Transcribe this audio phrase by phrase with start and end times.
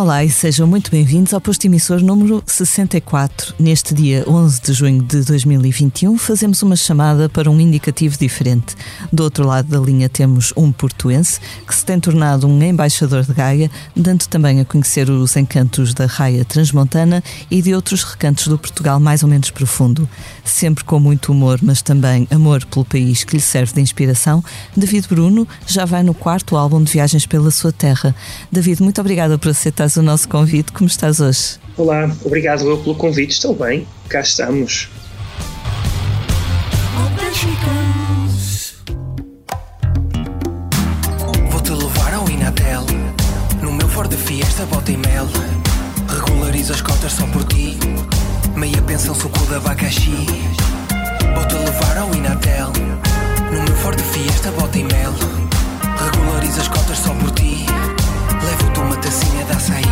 [0.00, 3.52] Olá e sejam muito bem-vindos ao posto emissor número 64.
[3.58, 8.76] Neste dia 11 de junho de 2021, fazemos uma chamada para um indicativo diferente.
[9.12, 13.34] Do outro lado da linha temos um portuense que se tem tornado um embaixador de
[13.34, 17.20] Gaia, dando também a conhecer os encantos da raia transmontana
[17.50, 20.08] e de outros recantos do Portugal mais ou menos profundo.
[20.44, 24.44] Sempre com muito humor, mas também amor pelo país que lhe serve de inspiração,
[24.76, 28.14] David Bruno já vai no quarto álbum de viagens pela sua terra.
[28.52, 30.72] David, muito obrigada por aceitar o nosso convite.
[30.72, 31.58] Como estás hoje?
[31.76, 33.32] Olá, obrigado eu pelo convite.
[33.32, 34.88] Estou bem, cá estamos.
[41.50, 42.84] Vou-te levar ao Inatel
[43.62, 45.26] No meu Ford Fiesta bota e mel
[46.08, 47.78] Regularizo as cotas só por ti
[48.56, 50.26] Meia pensão suco de abacaxi
[51.34, 52.72] Vou-te levar ao Inatel
[53.52, 55.12] No meu Ford Fiesta bota e mel
[56.12, 57.66] Regularizo as cotas só por ti
[58.48, 59.82] Levo-te uma tacinha de açaí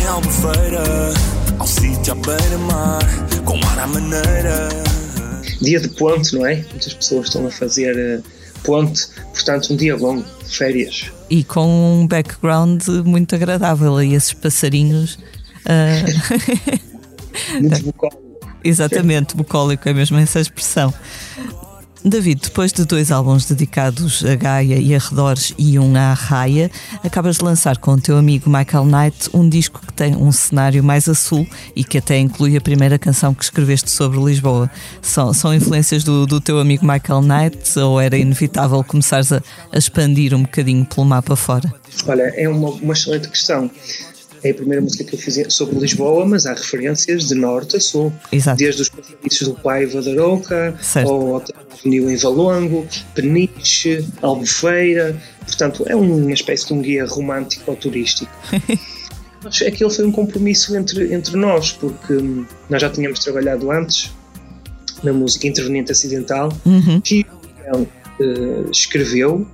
[0.00, 1.12] Em Albufeira,
[1.58, 3.02] ao sítio à beira-mar,
[3.44, 4.68] com ar à maneira.
[5.60, 6.64] Dia de ponte, não é?
[6.70, 8.22] Muitas pessoas estão a fazer uh,
[8.64, 11.12] ponte, portanto, um dia longo, férias.
[11.28, 15.18] E com um background muito agradável aí, esses passarinhos.
[15.66, 16.80] Uh...
[17.60, 18.22] muito bucólico.
[18.64, 20.94] Exatamente, bucólico é mesmo essa expressão.
[22.04, 26.68] David, depois de dois álbuns dedicados a Gaia e arredores e um à Raia,
[27.04, 30.82] acabas de lançar com o teu amigo Michael Knight um disco que tem um cenário
[30.82, 34.68] mais a sul e que até inclui a primeira canção que escreveste sobre Lisboa.
[35.00, 39.40] São, são influências do, do teu amigo Michael Knight ou era inevitável começares a,
[39.72, 41.72] a expandir um bocadinho pelo mapa fora?
[42.08, 43.70] Olha, é uma, uma excelente questão
[44.44, 47.80] é a primeira música que eu fiz sobre Lisboa, mas há referências de norte a
[47.80, 48.12] sul.
[48.32, 48.58] Exato.
[48.58, 51.36] Desde os compromissos do Paiva da Arouca, ao
[51.70, 55.16] Avenida em Valongo, Peniche, Albufeira.
[55.46, 58.32] Portanto, é uma espécie de um guia romântico ou turístico.
[59.42, 64.10] mas aquilo foi um compromisso entre, entre nós, porque hum, nós já tínhamos trabalhado antes
[65.02, 67.00] na música interveniente acidental, uhum.
[67.00, 67.26] que
[67.72, 69.46] o uh, escreveu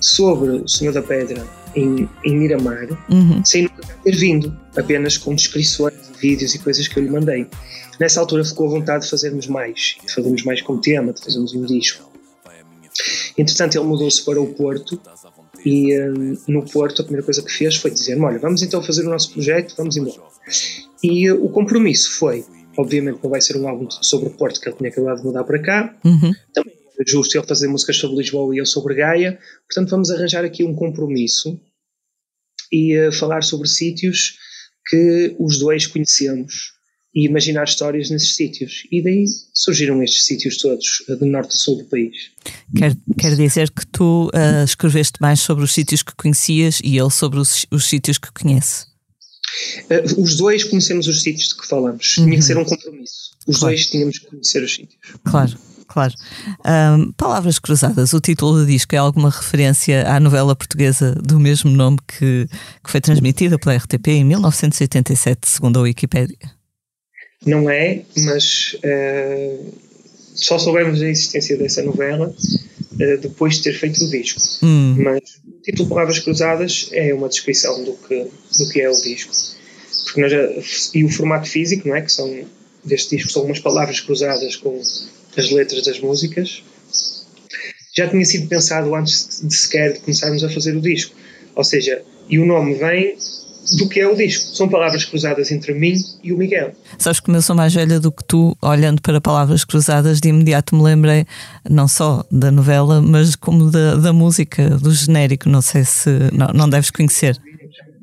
[0.00, 3.44] sobre o Senhor da Pedra em, em Miramar, uhum.
[3.44, 7.46] sem nunca ter vindo, apenas com descrições, vídeos e coisas que eu lhe mandei.
[7.98, 11.54] Nessa altura ficou à vontade de fazermos mais, de fazermos mais com tema, de fazermos
[11.54, 12.12] um disco.
[13.36, 15.00] Entretanto, ele mudou-se para o Porto
[15.64, 19.06] e um, no Porto a primeira coisa que fez foi dizer: Olha, vamos então fazer
[19.06, 20.22] o nosso projeto, vamos embora.
[21.02, 22.44] E uh, o compromisso foi:
[22.76, 25.44] obviamente, não vai ser um álbum sobre o Porto que ele tinha acabado de mudar
[25.44, 25.94] para cá.
[26.04, 26.32] Uhum.
[26.52, 29.38] Também justo ele fazer músicas sobre Lisboa e eu sobre Gaia.
[29.68, 31.60] Portanto, vamos arranjar aqui um compromisso
[32.70, 34.38] e uh, falar sobre sítios
[34.86, 36.74] que os dois conhecemos
[37.14, 38.86] e imaginar histórias nesses sítios.
[38.90, 42.32] E daí surgiram estes sítios todos, de norte a sul do país.
[42.76, 47.10] Quer, quer dizer que tu uh, escreveste mais sobre os sítios que conhecias e ele
[47.10, 48.86] sobre os, os sítios que conhece?
[49.84, 52.16] Uh, os dois conhecemos os sítios de que falamos.
[52.18, 52.24] Uhum.
[52.24, 53.34] Tinha que ser um compromisso.
[53.46, 53.74] Os claro.
[53.74, 54.98] dois tínhamos que conhecer os sítios.
[55.24, 55.56] Claro.
[55.94, 56.12] Claro.
[56.66, 61.70] Um, palavras cruzadas, o título do disco é alguma referência à novela portuguesa do mesmo
[61.70, 62.48] nome que,
[62.82, 66.36] que foi transmitida pela RTP em 1987, segundo a Wikipédia?
[67.46, 69.74] Não é, mas uh,
[70.34, 74.40] só soubemos da existência dessa novela uh, depois de ter feito o disco.
[74.64, 74.96] Hum.
[74.98, 78.26] Mas o título Palavras Cruzadas é uma descrição do que,
[78.58, 79.32] do que é o disco.
[80.06, 82.02] Porque nós e o formato físico, não é?
[82.02, 82.44] Que são
[82.84, 84.80] deste disco são umas palavras cruzadas com
[85.40, 86.62] as letras das músicas.
[87.96, 91.14] Já tinha sido pensado antes de sequer começarmos a fazer o disco.
[91.54, 93.16] Ou seja, e o nome vem
[93.78, 94.54] do que é o disco.
[94.54, 96.72] São palavras cruzadas entre mim e o Miguel.
[96.98, 100.76] Sabes que eu sou mais velha do que tu, olhando para palavras cruzadas, de imediato
[100.76, 101.24] me lembrei
[101.68, 105.48] não só da novela, mas como da, da música, do genérico.
[105.48, 107.40] Não sei se não, não deves conhecer.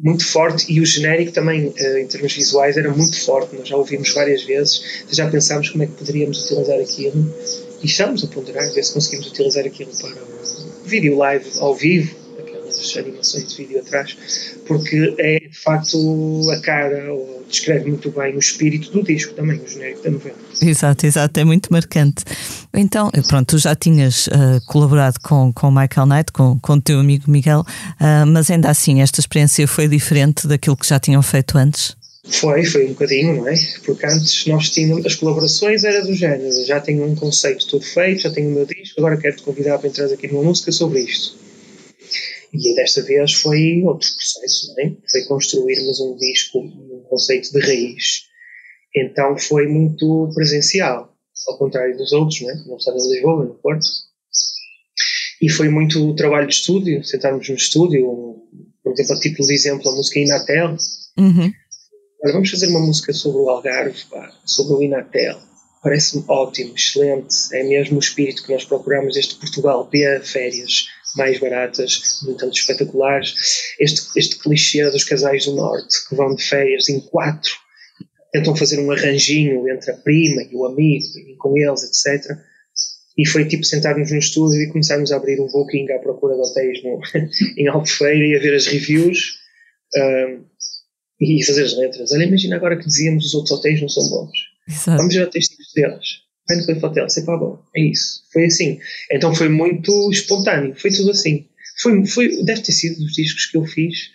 [0.03, 3.55] Muito forte e o genérico também, em termos visuais, era muito forte.
[3.55, 7.35] Nós já ouvimos várias vezes, já pensámos como é que poderíamos utilizar aquilo
[7.83, 12.21] e estamos a ponderar, ver se conseguimos utilizar aquilo para um vídeo live ao vivo
[12.81, 14.17] as animações de vídeo atrás,
[14.65, 19.59] porque é de facto a cara, ou descreve muito bem o espírito do disco também,
[19.59, 20.37] o genérico da novela.
[20.61, 22.23] Exato, exato, é muito marcante.
[22.73, 27.29] Então, pronto, tu já tinhas uh, colaborado com, o Michael Knight, com, o teu amigo
[27.29, 31.95] Miguel, uh, mas ainda assim esta experiência foi diferente daquilo que já tinham feito antes?
[32.23, 33.55] Foi, foi um bocadinho, não é?
[33.83, 38.21] Porque antes nós tínhamos, as colaborações era do género, já tenho um conceito todo feito,
[38.21, 41.35] já tenho o meu disco, agora quero-te convidar para entrar aqui numa música sobre isto.
[42.53, 44.91] E desta vez foi outro processo, não é?
[45.09, 46.59] Foi construirmos um disco,
[47.11, 48.23] conceito de raiz.
[48.95, 51.13] Então foi muito presencial,
[51.47, 52.55] ao contrário dos outros, não é?
[52.65, 53.85] Não estava em Lisboa, no Porto.
[55.41, 58.37] E foi muito trabalho de estúdio, sentarmos no estúdio,
[58.83, 60.77] Por exemplo, a título de exemplo, a música Inatel.
[61.17, 61.51] Uhum.
[62.23, 65.39] Olha, vamos fazer uma música sobre o Algarve, pá, sobre o Inatel.
[65.81, 67.35] Parece-me ótimo, excelente.
[67.53, 70.85] É mesmo o espírito que nós procuramos deste Portugal B, férias
[71.15, 73.33] mais baratas, no entanto espetaculares.
[73.79, 77.51] Este, este clichê dos casais do Norte que vão de férias em quatro,
[78.31, 82.37] tentam fazer um arranjinho entre a prima e o amigo, e com eles, etc.
[83.17, 86.41] E foi tipo sentarmos no estúdio e começarmos a abrir o Booking à procura de
[86.41, 86.99] hotéis no,
[87.57, 89.37] em Albufeira e a ver as reviews
[89.95, 90.45] um,
[91.19, 92.11] e fazer as letras.
[92.13, 94.37] Olha, imagina agora que dizíamos os outros hotéis não são bons.
[94.67, 94.97] Exato.
[94.97, 96.30] Vamos ver hotéis deles.
[96.55, 97.61] No Cliff Hotel, sempre bom.
[97.75, 98.23] É isso.
[98.31, 98.79] Foi assim.
[99.11, 100.75] Então foi muito espontâneo.
[100.75, 101.45] Foi tudo assim.
[101.81, 104.11] Foi, foi, deve ter sido dos discos que eu fiz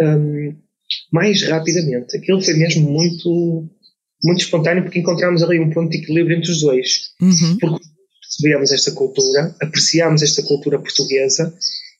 [0.00, 0.54] um,
[1.12, 2.16] mais rapidamente.
[2.16, 3.68] Aquilo foi mesmo muito,
[4.24, 7.10] muito espontâneo porque encontramos ali um ponto de equilíbrio entre os dois.
[7.20, 7.58] Uhum.
[7.58, 7.84] Porque
[8.20, 11.54] percebemos esta cultura, apreciámos esta cultura portuguesa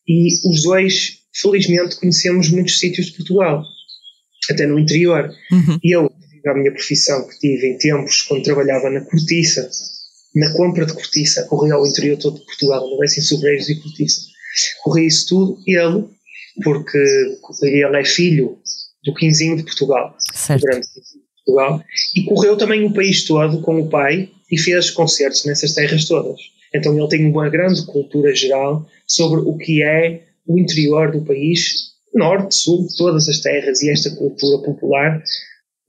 [0.07, 3.65] e os dois, felizmente, conhecemos muitos sítios de Portugal,
[4.51, 5.31] até no interior.
[5.53, 5.79] Uhum.
[5.83, 6.11] E eu,
[6.41, 9.69] devido à minha profissão que tive em tempos, quando trabalhava na cortiça,
[10.35, 13.81] na compra de cortiça, corria ao interior todo de Portugal, não é assim sobreiros e
[13.81, 14.23] cortiça.
[14.83, 16.05] Corria isso tudo, ele,
[16.63, 16.99] porque
[17.63, 18.59] ele é filho
[19.05, 20.61] do Quinzinho de Portugal, Certo.
[20.61, 21.85] do grande Quinzinho de Portugal,
[22.17, 26.41] e correu também o país todo com o pai e fez concertos nessas terras todas.
[26.75, 31.91] Então ele tem uma grande cultura geral sobre o que é o interior do país,
[32.15, 35.23] norte, sul, todas as terras e esta cultura popular.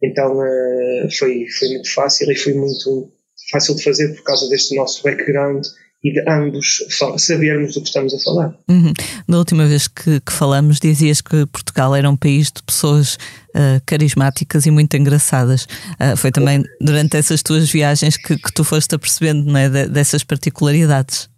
[0.03, 3.11] Então uh, foi, foi muito fácil e foi muito
[3.51, 5.65] fácil de fazer por causa deste nosso background
[6.03, 6.83] e de ambos
[7.17, 8.57] sabermos do que estamos a falar.
[8.67, 8.91] Uhum.
[9.29, 13.15] Da última vez que, que, falamos, dizias que Portugal era um país de pessoas
[13.49, 15.65] uh, carismáticas e muito engraçadas.
[15.99, 19.87] Uh, foi também durante essas tuas viagens que, que tu foste apercebendo não é, de,
[19.89, 21.29] dessas particularidades.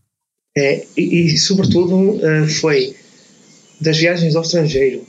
[0.56, 2.96] É, e, e sobretudo uh, foi
[3.82, 5.06] das viagens ao estrangeiro.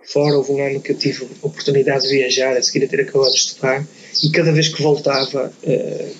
[0.00, 2.88] Para fora, houve um ano que eu tive a oportunidade de viajar, a seguir a
[2.88, 3.86] ter acabado de estudar,
[4.22, 5.52] e cada vez que voltava,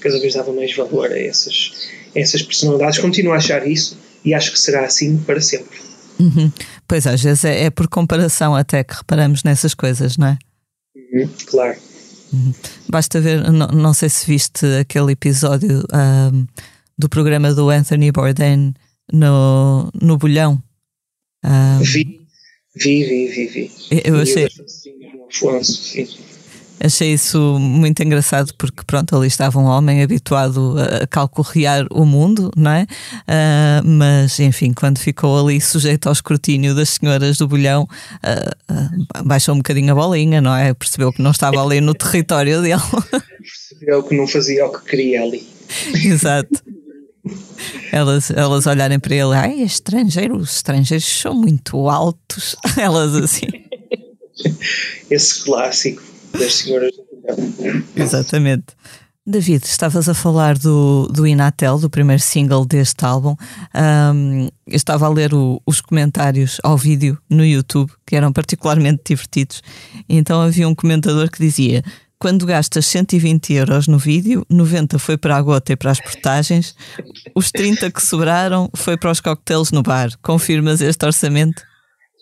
[0.01, 2.99] cada vez dava mais valor a essas essas personalidades.
[2.99, 5.79] Continuo a achar isso e acho que será assim para sempre.
[6.19, 6.53] Uhum.
[6.87, 10.39] Pois às vezes é, é, por comparação até que reparamos nessas coisas, não é?
[10.95, 11.79] Uhum, claro.
[12.33, 12.55] Uhum.
[12.89, 16.47] Basta ver, não, não, sei se viste aquele episódio um,
[16.99, 18.75] do programa do Anthony Bourdain
[19.13, 20.63] no, no Bolhão.
[21.45, 22.20] Um, vi,
[22.75, 23.71] vi, vi, vi, vi.
[24.05, 24.49] Eu achei.
[26.83, 32.51] Achei isso muito engraçado porque, pronto, ali estava um homem habituado a calcorrear o mundo,
[32.57, 32.87] não é?
[33.29, 37.83] Uh, mas, enfim, quando ficou ali sujeito ao escrutínio das senhoras do bolhão,
[38.25, 40.73] uh, uh, baixou um bocadinho a bolinha, não é?
[40.73, 42.81] Percebeu que não estava ali no território dele.
[43.39, 45.47] Percebeu que não fazia o que queria ali.
[45.95, 46.63] Exato.
[47.93, 52.57] Elas, elas olharem para ele, ai, é estrangeiro, os estrangeiros são muito altos.
[52.79, 53.47] Elas assim.
[55.11, 56.03] Esse clássico
[56.33, 58.75] das senhoras do Exatamente.
[59.27, 63.37] David, estavas a falar do, do Inatel, do primeiro single deste álbum.
[63.75, 69.03] Um, eu estava a ler o, os comentários ao vídeo no YouTube, que eram particularmente
[69.07, 69.63] divertidos.
[70.09, 71.85] Então havia um comentador que dizia:
[72.21, 76.75] quando gastas 120 euros no vídeo, 90 foi para a gota e para as portagens,
[77.35, 80.11] os 30 que sobraram foi para os coquetéis no bar.
[80.23, 81.63] Confirmas este orçamento?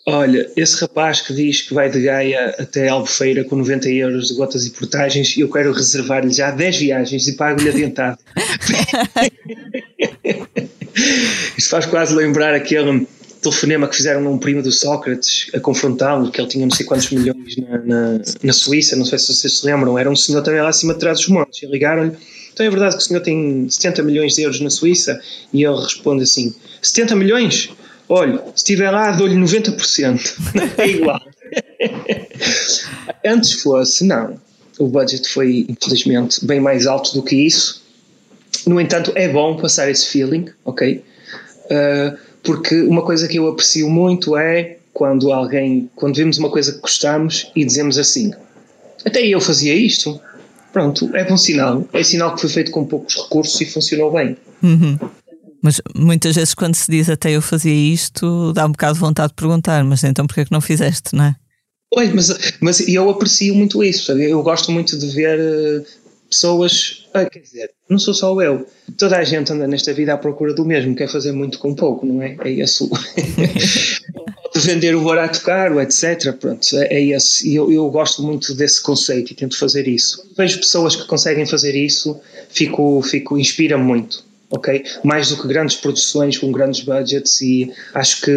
[0.07, 4.35] Olha, esse rapaz que diz que vai de Gaia até Albufeira com 90 euros de
[4.35, 8.17] gotas e portagens, eu quero reservar-lhe já 10 viagens e pago-lhe adiantado.
[11.57, 13.05] Isto faz quase lembrar aquele
[13.41, 16.85] telefonema que fizeram a um primo do Sócrates a confrontá-lo, que ele tinha não sei
[16.85, 20.41] quantos milhões na, na, na, Suíça, não sei se vocês se lembram, era um senhor
[20.41, 22.15] também lá acima de trás dos montes, e ligaram-lhe,
[22.59, 25.21] então é verdade que o senhor tem 70 milhões de euros na Suíça?
[25.53, 27.69] E ele responde assim, 70 milhões?
[28.09, 30.19] Olha, se estiver lá, dou-lhe 90%.
[30.77, 31.21] é igual.
[33.25, 34.37] Antes fosse, não.
[34.77, 37.81] O budget foi, infelizmente, bem mais alto do que isso.
[38.67, 41.01] No entanto, é bom passar esse feeling, ok?
[41.65, 42.17] Uh,
[42.49, 46.79] porque uma coisa que eu aprecio muito é quando alguém, quando vemos uma coisa que
[46.79, 48.33] gostamos e dizemos assim:
[49.05, 50.19] até eu fazia isto.
[50.73, 51.87] Pronto, é bom sinal.
[51.93, 54.35] É sinal que foi feito com poucos recursos e funcionou bem.
[54.63, 54.97] Uhum.
[55.61, 59.29] Mas muitas vezes quando se diz até eu fazia isto, dá um bocado de vontade
[59.29, 61.35] de perguntar, mas então porquê é que não fizeste, não é?
[61.93, 64.27] Olha, mas, mas eu aprecio muito isso, sabe?
[64.27, 65.85] Eu gosto muito de ver uh,
[66.29, 68.65] pessoas, ah, quer dizer, não sou só eu,
[68.97, 72.05] toda a gente anda nesta vida à procura do mesmo, quer fazer muito com pouco,
[72.05, 72.37] não é?
[72.43, 72.89] É esse o...
[74.55, 76.33] vender o barato caro, etc.
[76.33, 77.47] Pronto, é, é esse.
[77.47, 80.27] E eu, eu gosto muito desse conceito e tento fazer isso.
[80.37, 82.19] Vejo pessoas que conseguem fazer isso,
[82.49, 84.83] fico, fico inspira-me muito ok?
[85.03, 88.31] Mais do que grandes produções com grandes budgets e acho que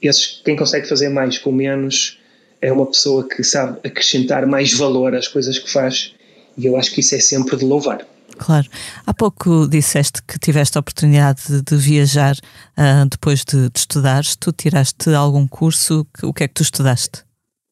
[0.00, 2.18] esses, quem consegue fazer mais com menos
[2.62, 6.14] é uma pessoa que sabe acrescentar mais valor às coisas que faz
[6.60, 8.06] e eu acho que isso é sempre de louvar.
[8.38, 8.66] Claro.
[9.06, 14.34] Há pouco disseste que tiveste a oportunidade de, de viajar uh, depois de, de estudares.
[14.36, 16.06] Tu tiraste algum curso?
[16.22, 17.22] O que é que tu estudaste?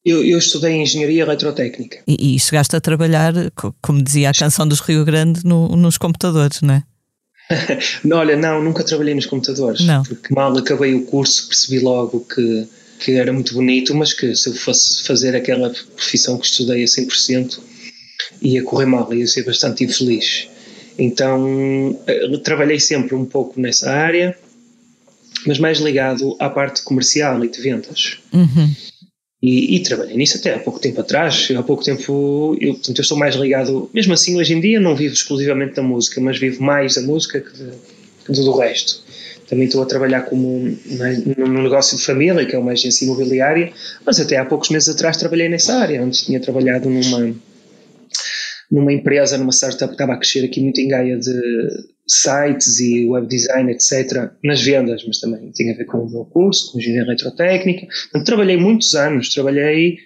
[0.05, 1.99] Eu, eu estudei Engenharia Eletrotécnica.
[2.07, 3.33] E, e, chegaste a trabalhar,
[3.81, 6.83] como dizia a canção dos Rio Grande, no, nos computadores, não é?
[8.13, 9.81] Olha, não, nunca trabalhei nos computadores.
[9.81, 10.03] Não.
[10.03, 12.67] Porque mal acabei o curso percebi logo que,
[12.99, 16.87] que era muito bonito, mas que se eu fosse fazer aquela profissão que estudei a
[16.87, 17.59] 100%,
[18.41, 20.47] ia correr mal, ia ser bastante infeliz.
[20.97, 24.35] Então eh, trabalhei sempre um pouco nessa área,
[25.45, 28.19] mas mais ligado à parte comercial e de vendas.
[28.33, 28.75] Uhum.
[29.41, 31.47] E, e, trabalhei nisso até há pouco tempo atrás.
[31.57, 34.95] Há pouco tempo, eu, portanto, eu estou mais ligado, mesmo assim, hoje em dia não
[34.95, 37.71] vivo exclusivamente da música, mas vivo mais da música que, de,
[38.25, 39.01] que do resto.
[39.47, 40.77] Também estou a trabalhar como
[41.37, 43.71] num negócio de família, que é uma agência imobiliária,
[44.05, 46.03] mas até há poucos meses atrás trabalhei nessa área.
[46.03, 47.33] Antes tinha trabalhado numa,
[48.71, 51.31] numa empresa, numa startup que estava a crescer aqui muito em Gaia de
[52.07, 56.25] sites e web design, etc., nas vendas, mas também tinha a ver com o meu
[56.25, 57.87] curso, com engenharia eletrotécnica.
[57.87, 59.97] Portanto, trabalhei muitos anos, trabalhei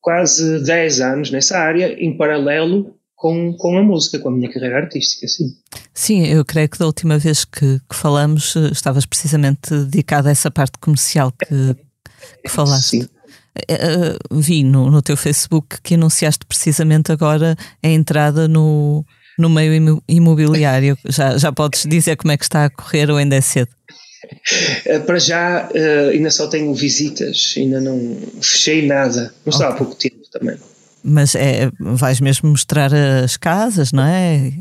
[0.00, 4.76] quase 10 anos nessa área, em paralelo com, com a música, com a minha carreira
[4.76, 5.46] artística, sim.
[5.94, 10.30] Sim, eu creio que da última vez que, que falamos eh, estavas precisamente dedicado a
[10.30, 11.74] essa parte comercial que,
[12.42, 13.00] que falaste.
[13.00, 13.08] Sim.
[13.70, 19.04] Uh, vi no, no teu Facebook que anunciaste precisamente agora a entrada no,
[19.38, 20.98] no meio imobiliário.
[21.08, 23.70] Já, já podes dizer como é que está a correr ou ainda é cedo?
[24.86, 29.66] Eh, para já uh, ainda só tenho visitas, ainda não fechei nada, não okay.
[29.66, 30.56] há pouco tempo também.
[31.02, 34.52] Mas é, vais mesmo mostrar as casas, não é?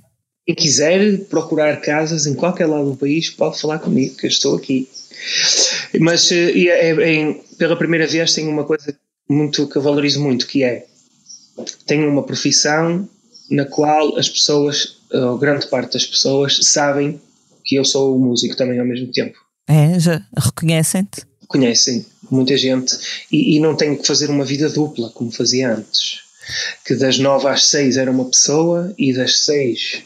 [0.46, 4.58] Quem quiser procurar casas em qualquer lado do país pode falar comigo, que eu estou
[4.58, 4.90] aqui.
[6.00, 8.96] Mas uh, é, é, pela primeira vez tenho uma coisa
[9.30, 10.86] muito que eu valorizo muito, que é
[11.86, 13.08] tenho uma profissão
[13.50, 17.22] na qual as pessoas, ou grande parte das pessoas, sabem
[17.64, 19.38] que eu sou o músico também ao mesmo tempo.
[19.68, 21.26] É, já reconhecem-te?
[21.48, 22.98] Conhecem, muita gente.
[23.32, 26.22] E, e, não tenho que fazer uma vida dupla, como fazia antes.
[26.86, 30.04] Que das nove às seis era uma pessoa e das seis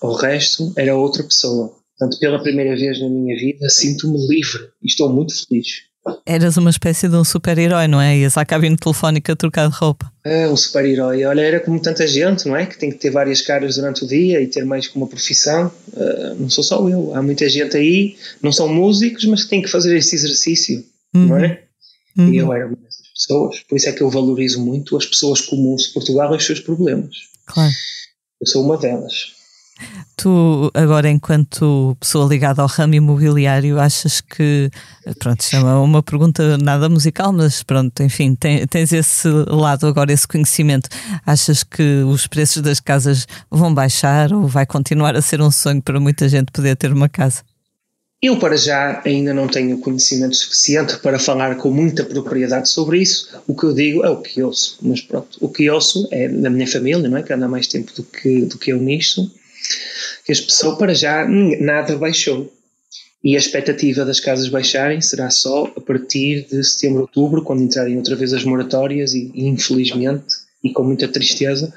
[0.00, 1.74] ao resto era outra pessoa.
[2.00, 5.82] Portanto, pela primeira vez na minha vida, sinto-me livre e estou muito feliz.
[6.24, 8.16] Eras uma espécie de um super-herói, não é?
[8.16, 10.10] Ias à cabine telefónica trocar de roupa.
[10.24, 11.24] É, um super-herói.
[11.24, 12.64] Olha, era como tanta gente, não é?
[12.64, 15.70] Que tem que ter várias caras durante o dia e ter mais que uma profissão.
[15.92, 17.14] Uh, não sou só eu.
[17.14, 20.82] Há muita gente aí, não são músicos, mas que têm que fazer esse exercício,
[21.14, 21.26] uhum.
[21.26, 21.62] não é?
[22.16, 22.32] Uhum.
[22.32, 23.60] E eu era uma dessas pessoas.
[23.68, 26.60] Por isso é que eu valorizo muito as pessoas comuns de Portugal e os seus
[26.60, 27.14] problemas.
[27.44, 27.72] Claro.
[28.40, 29.38] Eu sou uma delas.
[30.16, 34.70] Tu, agora, enquanto pessoa ligada ao ramo imobiliário, achas que.
[35.18, 40.12] Pronto, isto é uma, pergunta nada musical, mas pronto, enfim, tem, tens esse lado agora,
[40.12, 40.90] esse conhecimento.
[41.24, 45.80] Achas que os preços das casas vão baixar ou vai continuar a ser um sonho
[45.80, 47.42] para muita gente poder ter uma casa?
[48.22, 53.40] Eu, para já, ainda não tenho conhecimento suficiente para falar com muita propriedade sobre isso.
[53.46, 56.50] O que eu digo é o que ouço, mas pronto, o que ouço é da
[56.50, 57.22] minha família, não é?
[57.22, 59.39] Que anda mais tempo do que, do que eu nisto
[60.24, 62.52] que as pessoas, para já, nada baixou.
[63.22, 67.96] E a expectativa das casas baixarem será só a partir de setembro, outubro, quando entrarem
[67.98, 71.72] outra vez as moratórias e, infelizmente, e com muita tristeza,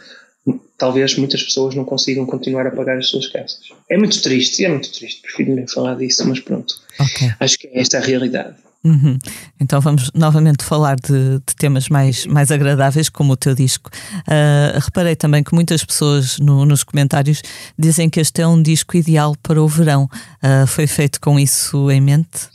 [0.78, 3.60] talvez muitas pessoas não consigam continuar a pagar as suas casas.
[3.90, 6.76] É muito triste, é muito triste, prefiro nem falar disso, mas pronto.
[7.00, 7.32] Okay.
[7.40, 8.56] Acho que é esta a realidade.
[8.84, 9.18] Uhum.
[9.62, 13.90] Então vamos novamente falar de, de, temas mais, mais agradáveis, como o teu disco.
[14.28, 17.42] Uh, reparei também que muitas pessoas no, nos comentários
[17.80, 20.10] dizem que este é um disco ideal para o verão.
[20.44, 22.50] Uh, foi feito com isso em mente?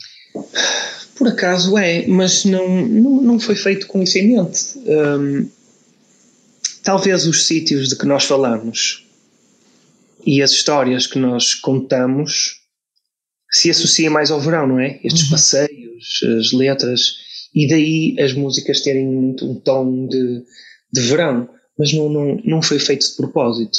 [1.17, 4.77] Por acaso é, mas não, não, não foi feito com isso em mente.
[4.85, 5.49] Um,
[6.83, 9.05] talvez os sítios de que nós falamos
[10.25, 12.59] e as histórias que nós contamos
[13.51, 14.99] se associa mais ao verão, não é?
[15.03, 15.31] Estes uhum.
[15.31, 15.78] passeios,
[16.39, 17.15] as letras,
[17.53, 20.43] e daí as músicas terem muito um tom de,
[20.93, 23.77] de verão, mas não, não, não foi feito de propósito.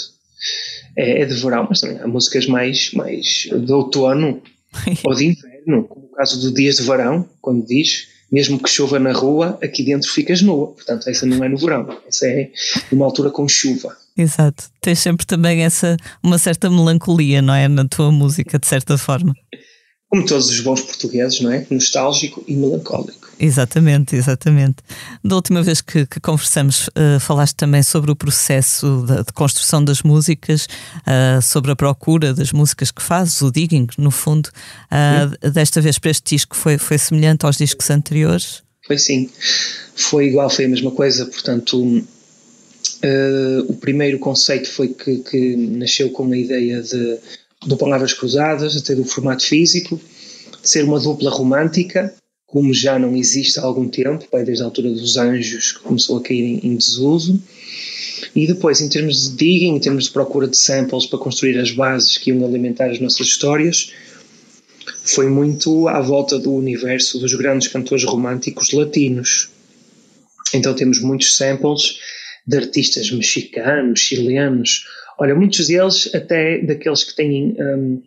[0.96, 4.42] É, é de verão, mas também há músicas mais, mais de outono
[5.04, 8.98] ou de inverno, como o caso do Dias de Verão, quando diz mesmo que chova
[8.98, 10.68] na rua, aqui dentro ficas nua.
[10.68, 12.50] Portanto, essa não é no verão, essa é
[12.90, 13.96] numa altura com chuva.
[14.16, 14.70] Exato.
[14.80, 17.66] Tens sempre também essa uma certa melancolia, não é?
[17.66, 19.34] Na tua música, de certa forma
[20.11, 21.64] como todos os bons portugueses, não é?
[21.71, 23.31] Nostálgico e melancólico.
[23.38, 24.79] Exatamente, exatamente.
[25.23, 29.85] Da última vez que, que conversamos, uh, falaste também sobre o processo de, de construção
[29.85, 30.67] das músicas,
[31.07, 34.50] uh, sobre a procura das músicas que fazes, o digging, no fundo.
[34.90, 38.64] Uh, desta vez para este disco foi, foi semelhante aos discos anteriores?
[38.85, 39.31] Foi sim,
[39.95, 41.25] foi igual, foi a mesma coisa.
[41.25, 42.05] Portanto,
[43.69, 47.19] o primeiro conceito foi que, que nasceu com a ideia de,
[47.67, 50.00] de palavras cruzadas, até do formato físico,
[50.62, 52.14] de ser uma dupla romântica
[52.50, 56.23] como já não existe há algum tempo, desde a altura dos anjos que começou a
[56.23, 57.40] cair em, em desuso.
[58.35, 61.71] E depois, em termos de digging, em termos de procura de samples para construir as
[61.71, 63.93] bases que iam alimentar as nossas histórias,
[65.05, 69.49] foi muito à volta do universo dos grandes cantores românticos latinos.
[70.52, 71.99] Então temos muitos samples
[72.47, 74.85] de artistas mexicanos, chilenos,
[75.18, 78.02] olha, muitos deles até daqueles que têm um,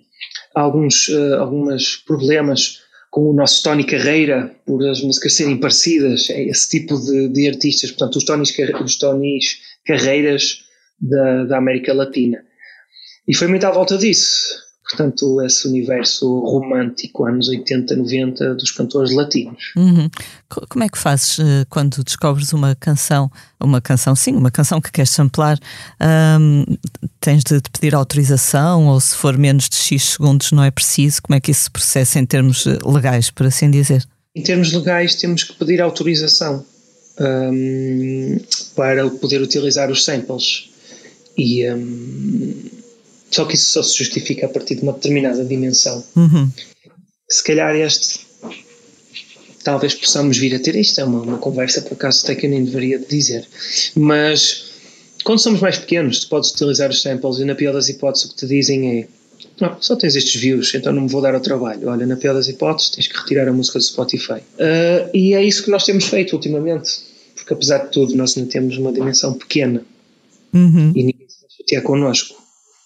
[0.55, 2.81] alguns uh, alguns problemas
[3.13, 7.47] com o nosso Tony Carreira, por as músicas serem parecidas, é esse tipo de, de
[7.47, 8.51] artistas, portanto, os Tonys,
[8.83, 10.63] os Tonys Carreiras
[10.99, 12.43] da, da América Latina.
[13.27, 14.55] E foi muito à volta disso.
[14.89, 19.71] Portanto, esse universo romântico, anos 80, 90, dos cantores latinos.
[19.77, 20.09] Uhum.
[20.69, 24.91] Como é que fazes uh, quando descobres uma canção, uma canção, sim, uma canção que
[24.91, 25.57] queres samplar?
[27.21, 31.21] Tens de, pedir autorização ou se for menos de X segundos não é preciso?
[31.21, 34.05] Como é que isso se processa em termos eh, legais, por assim dizer?
[34.35, 36.65] Em termos legais, temos que pedir autorização
[37.19, 38.37] um,
[38.75, 40.69] para poder utilizar os samples.
[41.37, 41.63] E.
[43.33, 46.03] só que isso só se justifica a partir de uma determinada dimensão.
[46.15, 46.49] Uhum.
[47.29, 48.19] Se calhar este
[49.63, 52.49] talvez possamos vir a ter isto é uma, uma conversa por acaso até que eu
[52.49, 53.47] nem deveria dizer
[53.95, 54.73] mas
[55.23, 58.29] quando somos mais pequenos tu podes utilizar os samples e na pior das hipóteses o
[58.31, 59.07] que te dizem é
[59.59, 61.87] não, só tens estes views, então não me vou dar ao trabalho.
[61.87, 64.39] Olha, na pior das hipóteses, tens que retirar a música do Spotify.
[64.57, 66.99] Uh, e é isso que nós temos feito ultimamente,
[67.35, 69.83] porque apesar de tudo, nós ainda temos uma dimensão pequena
[70.53, 70.91] uhum.
[70.95, 72.42] e ninguém se chatear connosco.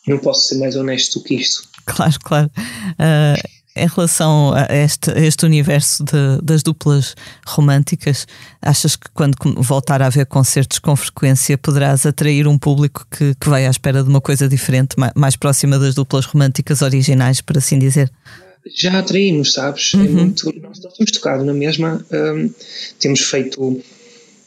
[0.08, 1.68] Não posso ser mais honesto do que isto.
[1.86, 2.52] Claro, claro.
[2.56, 7.16] Uh, em relação a este, a este universo de, das duplas
[7.46, 8.28] românticas,
[8.62, 13.50] achas que quando voltar a haver concertos com frequência poderás atrair um público que, que
[13.50, 17.58] vai à espera de uma coisa diferente, mais, mais próxima das duplas românticas originais, por
[17.58, 18.12] assim dizer?
[18.76, 19.94] Já atraímos, sabes?
[19.94, 20.06] É uhum.
[20.06, 22.50] É muito, nós temos tocado na mesma, um,
[23.00, 23.82] temos feito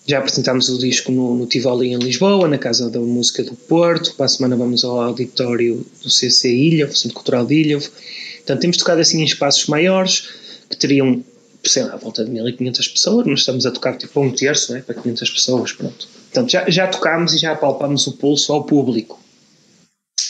[0.07, 4.15] já apresentámos o disco no, no Tivoli em Lisboa, na Casa da Música do Porto.
[4.15, 7.79] Para a semana vamos ao auditório do CC Ilha, o Centro Cultural de Ilha.
[7.79, 10.29] Portanto, temos tocado assim em espaços maiores,
[10.69, 11.23] que teriam,
[11.65, 14.83] sei lá, à volta de 1500 pessoas, mas estamos a tocar tipo um terço, né,
[14.83, 16.09] para 500 pessoas, pronto.
[16.33, 19.21] Portanto, já, já tocámos e já apalpámos o pulso ao público.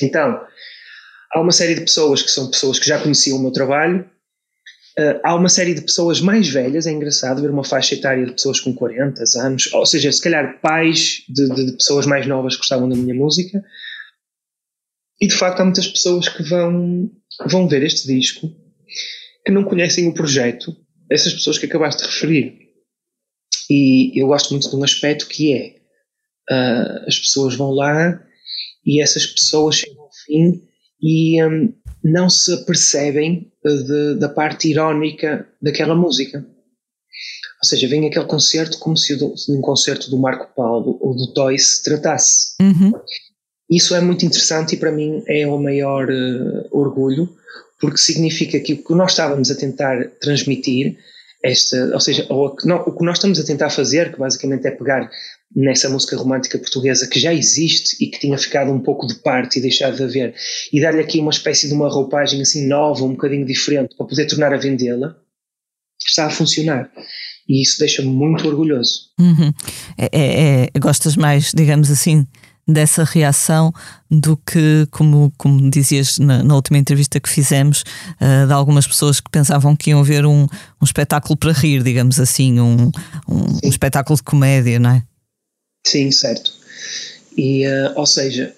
[0.03, 0.41] Então,
[1.33, 4.05] há uma série de pessoas que são pessoas que já conheciam o meu trabalho,
[5.01, 8.33] Uh, há uma série de pessoas mais velhas, é engraçado ver uma faixa etária de
[8.33, 12.55] pessoas com 40 anos, ou seja, se calhar pais de, de, de, pessoas mais novas
[12.55, 13.65] que gostavam da minha música.
[15.19, 17.11] E de facto há muitas pessoas que vão,
[17.47, 18.51] vão ver este disco
[19.47, 20.77] que não conhecem o projeto,
[21.11, 22.59] essas pessoas que acabaste de referir.
[23.71, 25.77] E eu gosto muito de um aspecto que é
[26.53, 28.21] uh, as pessoas vão lá
[28.85, 30.63] e essas pessoas chegam ao fim
[31.01, 36.45] e um, não se apercebem de, da parte irónica daquela música.
[37.63, 41.33] Ou seja, vem aquele concerto como se de um concerto do Marco Paulo ou do
[41.35, 42.55] Toy se tratasse.
[42.61, 42.93] Uhum.
[43.71, 47.29] Isso é muito interessante e para mim é o maior uh, orgulho,
[47.79, 50.99] porque significa que o que nós estávamos a tentar transmitir,
[51.45, 55.11] esta, ou seja, o que nós estamos a tentar fazer, que basicamente é pegar
[55.55, 59.59] nessa música romântica portuguesa que já existe e que tinha ficado um pouco de parte
[59.59, 60.35] e deixado de haver,
[60.73, 64.27] e dar-lhe aqui uma espécie de uma roupagem assim nova, um bocadinho diferente, para poder
[64.27, 65.17] tornar a vendê-la,
[66.07, 66.91] está a funcionar.
[67.49, 69.11] E isso deixa-me muito orgulhoso.
[69.19, 69.53] Uhum.
[69.99, 72.25] É, é, é, gostas mais, digamos assim,
[72.69, 73.73] dessa reação
[74.09, 77.83] do que, como, como dizias na, na última entrevista que fizemos,
[78.21, 82.21] uh, de algumas pessoas que pensavam que iam ver um, um espetáculo para rir, digamos
[82.21, 82.91] assim, um,
[83.29, 85.03] um, um espetáculo de comédia, não é?
[85.87, 86.53] Sim, certo.
[87.37, 88.55] E, uh, ou seja,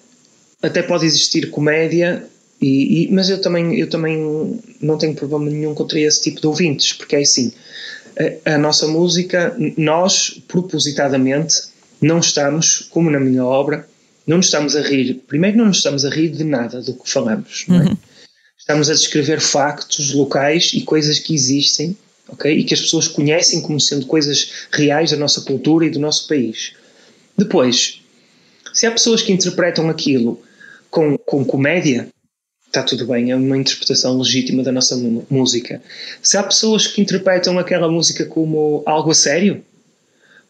[0.61, 2.25] até pode existir comédia,
[2.61, 6.47] e, e, mas eu também, eu também não tenho problema nenhum contra esse tipo de
[6.47, 7.51] ouvintes, porque é assim,
[8.45, 11.55] a, a nossa música, nós propositadamente
[12.01, 13.87] não estamos, como na minha obra,
[14.25, 17.09] não nos estamos a rir, primeiro não nos estamos a rir de nada do que
[17.09, 17.73] falamos, é?
[17.73, 17.97] Uhum.
[18.57, 21.97] Estamos a descrever factos locais e coisas que existem,
[22.29, 22.59] ok?
[22.59, 26.29] E que as pessoas conhecem como sendo coisas reais da nossa cultura e do nosso
[26.29, 26.71] país.
[27.37, 28.01] Depois,
[28.73, 30.41] se há pessoas que interpretam aquilo
[30.89, 32.07] com, com comédia,
[32.67, 34.95] está tudo bem, é uma interpretação legítima da nossa
[35.29, 35.81] música.
[36.21, 39.63] Se há pessoas que interpretam aquela música como algo a sério,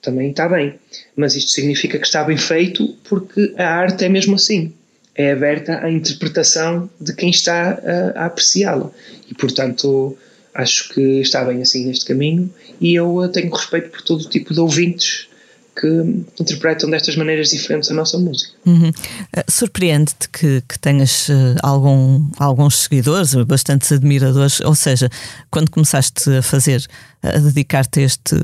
[0.01, 0.75] também está bem.
[1.15, 4.73] Mas isto significa que está bem feito porque a arte é mesmo assim.
[5.15, 7.79] É aberta à interpretação de quem está
[8.15, 8.91] a, a apreciá-la.
[9.29, 10.17] E, portanto,
[10.53, 14.59] acho que está bem assim neste caminho e eu tenho respeito por todo tipo de
[14.59, 15.27] ouvintes
[15.83, 18.53] que interpretam destas maneiras diferentes a nossa música.
[18.65, 18.87] Uhum.
[18.87, 25.09] Uh, Surpreende-te que, que tenhas uh, algum, alguns seguidores, bastantes admiradores, ou seja,
[25.51, 26.87] quando começaste a fazer,
[27.21, 28.35] a dedicar-te a, este,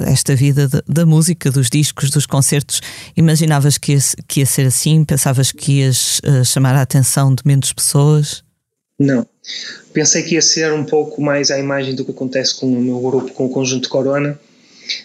[0.00, 2.80] esta vida de, da música, dos discos, dos concertos,
[3.16, 5.04] imaginavas que ia, que ia ser assim?
[5.04, 8.42] Pensavas que ias uh, chamar a atenção de menos pessoas?
[8.98, 9.24] Não.
[9.92, 12.98] Pensei que ia ser um pouco mais à imagem do que acontece com o meu
[12.98, 14.36] grupo, com o Conjunto Corona,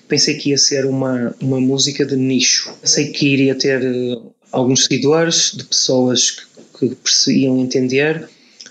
[0.07, 2.73] pensei que ia ser uma, uma música de nicho.
[2.81, 4.17] Pensei que iria ter eh,
[4.51, 6.31] alguns seguidores, de pessoas
[6.79, 8.27] que, que entender,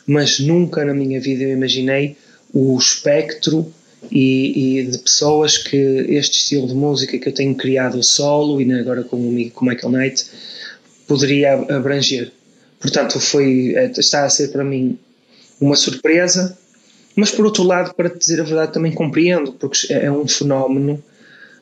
[0.07, 2.17] mas nunca na minha vida eu imaginei
[2.53, 3.73] o espectro
[4.11, 8.73] e, e, de pessoas que este estilo de música que eu tenho criado solo e
[8.73, 10.25] agora com o amigo com Michael Knight
[11.07, 12.31] poderia abranger.
[12.81, 14.99] Portanto, foi, eh, está a ser para mim
[15.61, 16.57] uma surpresa
[17.17, 20.27] mas por outro lado, para te dizer a verdade, também compreendo, porque é, é um
[20.27, 21.03] fenómeno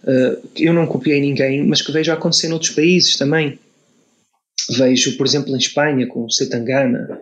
[0.04, 3.58] uh, que eu não copiei ninguém, mas que vejo acontecer noutros países também.
[4.76, 7.20] Vejo, por exemplo, em Espanha, com o Setangana,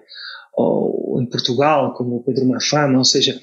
[0.55, 3.41] ou em Portugal, como o Pedro Mafama, ou seja,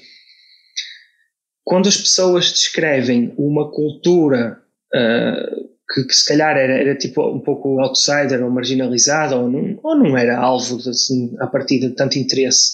[1.64, 4.58] quando as pessoas descrevem uma cultura
[4.94, 9.78] uh, que, que, se calhar era, era, tipo um pouco outsider ou marginalizada, ou não,
[9.82, 12.72] ou não era alvo assim, a partir de tanto interesse,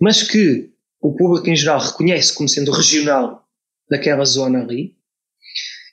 [0.00, 0.73] mas que
[1.04, 3.46] o público em geral reconhece como sendo regional
[3.90, 4.94] daquela zona ali,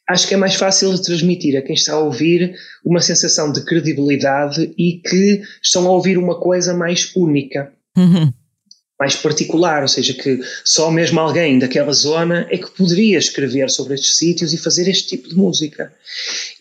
[0.07, 3.65] acho que é mais fácil de transmitir a quem está a ouvir uma sensação de
[3.65, 7.73] credibilidade e que estão a ouvir uma coisa mais única.
[7.97, 8.31] Uhum.
[8.97, 13.95] Mais particular, ou seja, que só mesmo alguém daquela zona é que poderia escrever sobre
[13.95, 15.91] estes sítios e fazer este tipo de música.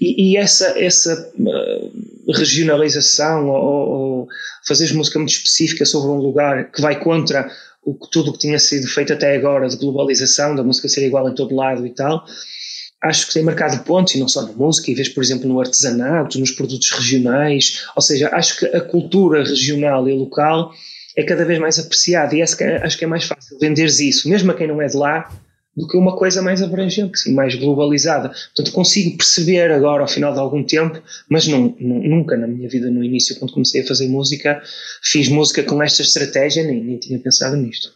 [0.00, 4.28] E, e essa, essa uh, regionalização ou, ou
[4.66, 7.48] fazer música muito específica sobre um lugar que vai contra
[7.82, 11.28] o, tudo o que tinha sido feito até agora de globalização, da música ser igual
[11.28, 12.24] em todo lado e tal,
[13.02, 15.58] acho que tem marcado pontos, e não só na música, e vês, por exemplo, no
[15.58, 20.72] artesanato, nos produtos regionais, ou seja, acho que a cultura regional e local
[21.16, 24.28] é cada vez mais apreciada, e acho que é, que é mais fácil venderes isso,
[24.28, 25.30] mesmo a quem não é de lá,
[25.80, 28.28] do que uma coisa mais abrangente, e mais globalizada.
[28.28, 32.90] Portanto, consigo perceber agora, ao final de algum tempo, mas não, nunca na minha vida,
[32.90, 34.60] no início, quando comecei a fazer música,
[35.02, 37.90] fiz música com esta estratégia, nem, nem tinha pensado nisto.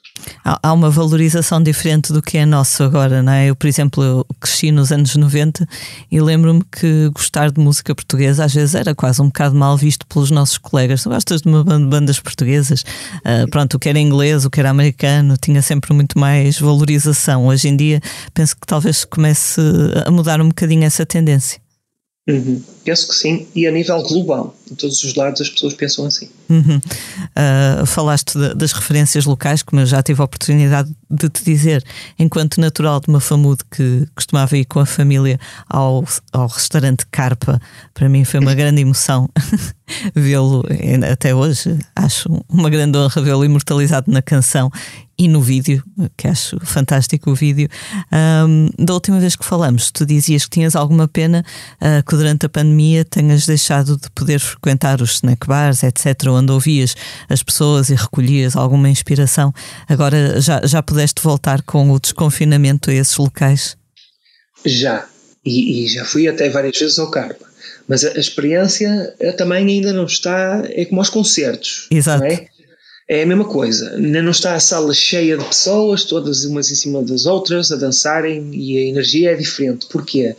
[0.44, 3.46] Há uma valorização diferente do que é nosso agora, não é?
[3.50, 5.66] Eu, por exemplo, cresci nos anos 90
[6.10, 10.06] e lembro-me que gostar de música portuguesa às vezes era quase um bocado mal visto
[10.06, 11.02] pelos nossos colegas.
[11.02, 12.82] Tu gostas de uma banda, bandas portuguesas?
[13.24, 17.46] Uh, pronto, o que era inglês, o que era americano, tinha sempre muito mais valorização.
[17.46, 18.00] Hoje em dia
[18.32, 19.60] penso que talvez comece
[20.06, 21.60] a mudar um bocadinho essa tendência.
[22.28, 22.62] Uhum.
[22.84, 26.28] Penso que sim, e a nível global, em todos os lados as pessoas pensam assim.
[26.48, 26.76] Uhum.
[26.78, 31.84] Uh, falaste de, das referências locais, como eu já tive a oportunidade de te dizer,
[32.18, 37.60] enquanto natural de uma famude que costumava ir com a família ao, ao restaurante Carpa,
[37.92, 39.28] para mim foi uma grande emoção
[40.14, 40.64] vê-lo,
[41.10, 44.70] até hoje, acho uma grande honra vê-lo imortalizado na canção
[45.16, 45.82] e no vídeo,
[46.16, 47.68] que acho fantástico o vídeo.
[48.46, 51.44] Um, da última vez que falamos, tu dizias que tinhas alguma pena
[51.80, 54.63] uh, que durante a pandemia tenhas deixado de poder frequentar
[55.02, 56.94] os snack bars, etc., onde ouvias
[57.28, 59.52] as pessoas e recolhias alguma inspiração.
[59.88, 63.76] Agora já, já pudeste voltar com o desconfinamento a esses locais?
[64.64, 65.06] Já,
[65.44, 67.44] e, e já fui até várias vezes ao Carpa.
[67.88, 71.86] Mas a, a experiência também ainda não está, é como aos concertos.
[71.90, 72.24] Exato.
[72.24, 72.48] É?
[73.08, 73.22] é?
[73.22, 77.02] a mesma coisa, ainda não está a sala cheia de pessoas, todas umas em cima
[77.02, 79.86] das outras, a dançarem e a energia é diferente.
[79.86, 80.34] Porquê?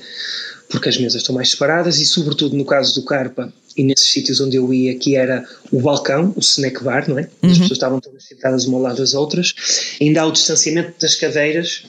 [0.76, 4.42] Porque as mesas estão mais separadas e, sobretudo no caso do Carpa e nesses sítios
[4.42, 7.22] onde eu ia, que era o balcão, o snack bar, não é?
[7.22, 7.50] As uhum.
[7.50, 9.54] pessoas estavam todas sentadas uma ao lado das outras,
[10.02, 11.84] ainda há o distanciamento das cadeiras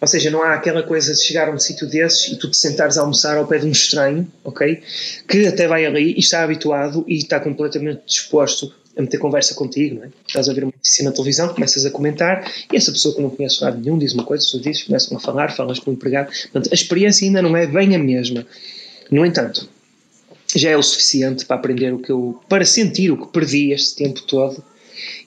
[0.00, 2.56] ou seja, não há aquela coisa de chegar a um sítio desses e tu te
[2.56, 4.82] sentares a almoçar ao pé de um estranho, ok?
[5.28, 9.96] Que até vai ali e está habituado e está completamente disposto a meter conversa contigo,
[9.96, 10.08] não é?
[10.26, 13.30] Estás a ver uma notícia na televisão, começas a comentar e essa pessoa que não
[13.30, 16.30] conhece nada nenhum diz uma coisa, tu dizes, começam a falar, falas com o empregado.
[16.52, 18.46] Portanto, a experiência ainda não é bem a mesma.
[19.10, 19.68] No entanto,
[20.54, 23.96] já é o suficiente para aprender o que eu, para sentir o que perdi este
[23.96, 24.62] tempo todo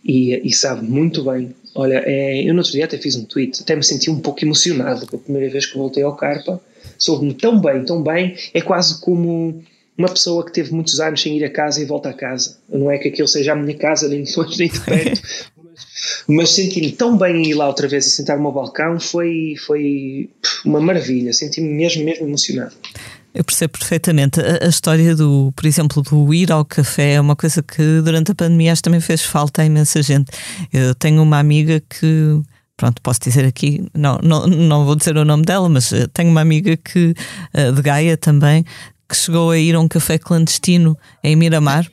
[0.03, 3.61] e, e sabe muito bem Olha, é, eu no outro dia até fiz um tweet,
[3.61, 6.61] até me senti um pouco emocionado pela primeira vez que voltei ao Carpa.
[6.99, 9.63] Soube-me tão bem, tão bem, é quase como
[9.97, 12.57] uma pessoa que teve muitos anos sem ir a casa e volta a casa.
[12.69, 15.21] Não é que aquilo seja a minha casa, nem de longe nem de perto,
[15.57, 15.83] mas,
[16.27, 19.55] mas senti-me tão bem em ir lá outra vez e sentar no meu balcão foi,
[19.65, 20.29] foi
[20.65, 21.31] uma maravilha.
[21.33, 22.73] Senti-me mesmo, mesmo emocionado.
[23.33, 24.39] Eu percebo perfeitamente.
[24.39, 28.31] A, a, história do, por exemplo, do ir ao café é uma coisa que durante
[28.31, 30.31] a pandemia acho também fez falta a imensa gente.
[30.71, 32.41] Eu tenho uma amiga que
[32.75, 36.29] pronto, posso dizer aqui, não, não, não vou dizer o nome dela, mas eh, tenho
[36.29, 37.13] uma amiga que,
[37.53, 38.65] eh, de Gaia também,
[39.13, 41.87] que chegou a ir a um café clandestino em Miramar,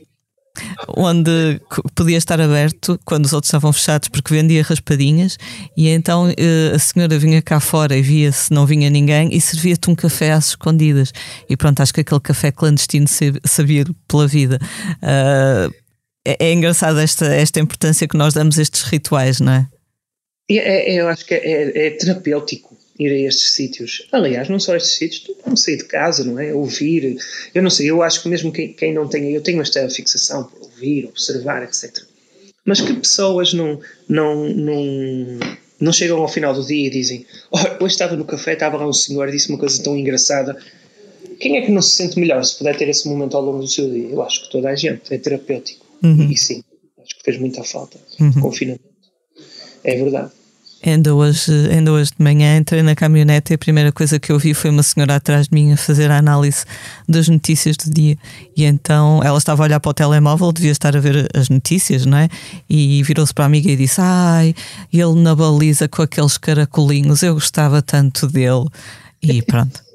[0.97, 1.61] onde
[1.95, 5.37] podia estar aberto quando os outros estavam fechados porque vendia raspadinhas.
[5.77, 9.41] E então eh, a senhora vinha cá fora e via se não vinha ninguém e
[9.41, 11.13] servia-te um café às escondidas.
[11.49, 13.07] E pronto, acho que aquele café clandestino
[13.45, 14.59] sabia pela vida.
[14.97, 15.73] Uh,
[16.27, 19.67] é, é engraçado esta, esta importância que nós damos a estes rituais, não é?
[20.51, 24.07] É, é, eu acho que é, é, terapêutico ir a estes sítios.
[24.13, 26.53] Aliás, não só estes sítios, não sair de casa, não é?
[26.53, 27.17] Ouvir.
[27.55, 30.45] Eu não sei, eu acho que mesmo quem, quem não tenha, eu tenho esta fixação
[30.45, 32.05] por ouvir, observar, etc.
[32.65, 35.39] Mas que pessoas não, não, não,
[35.81, 38.87] não chegam ao final do dia e dizem: oh, Hoje estava no café, estava lá
[38.87, 40.59] um senhor e disse uma coisa tão engraçada.
[41.41, 43.69] Quem é que não se sente melhor se puder ter esse momento ao longo do
[43.69, 44.09] seu dia?
[44.09, 45.87] Eu acho que toda a gente é terapêutico.
[46.03, 46.31] Uhum.
[46.31, 46.63] E sim,
[47.03, 47.99] acho que fez muita falta.
[48.21, 48.43] Uhum.
[48.43, 48.85] Confinamento.
[49.83, 50.33] É verdade.
[50.83, 54.39] Ainda hoje, ainda hoje de manhã entrei na caminhonete e a primeira coisa que eu
[54.39, 56.65] vi foi uma senhora atrás de mim a fazer a análise
[57.07, 58.17] das notícias do dia.
[58.57, 62.07] E então ela estava a olhar para o telemóvel, devia estar a ver as notícias,
[62.07, 62.29] não é?
[62.69, 64.55] E virou-se para a amiga e disse: Ai,
[64.91, 68.67] ele na baliza com aqueles caracolinhos, eu gostava tanto dele.
[69.23, 69.90] E pronto.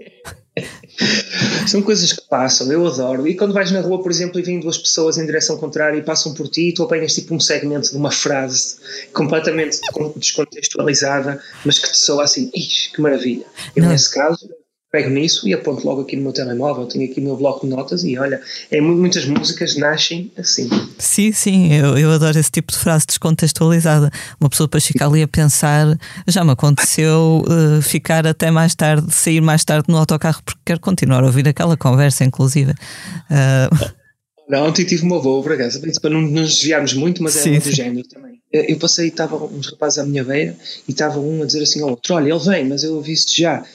[1.67, 3.27] São coisas que passam, eu adoro.
[3.27, 6.01] E quando vais na rua, por exemplo, e vêm duas pessoas em direção contrária e
[6.01, 8.77] passam por ti, e tu apanhas tipo um segmento de uma frase
[9.13, 9.79] completamente
[10.15, 13.45] descontextualizada, mas que te soa assim, ixi, que maravilha.
[13.75, 13.89] Eu, Não.
[13.89, 14.49] nesse caso,
[14.95, 17.75] pego nisso e aponto logo aqui no meu telemóvel, tenho aqui o meu bloco de
[17.75, 18.39] notas e olha,
[18.71, 20.69] é, muitas músicas nascem assim.
[20.97, 24.09] Sim, sim, eu, eu adoro esse tipo de frase descontextualizada.
[24.39, 29.13] Uma pessoa para ficar ali a pensar, já me aconteceu uh, ficar até mais tarde,
[29.13, 32.71] sair mais tarde no autocarro porque quero continuar a ouvir aquela conversa, inclusive.
[32.71, 34.05] Uh...
[34.47, 37.71] Não, ontem tive uma boa, por acaso, para não nos desviarmos muito, mas é do
[37.71, 38.39] género também.
[38.53, 40.55] Eu passei, estava uns rapazes à minha beira
[40.87, 43.65] e estava um a dizer assim ao outro: Olha, ele vem, mas eu ouvi-te já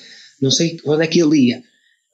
[0.41, 1.63] não sei onde é que ele ia.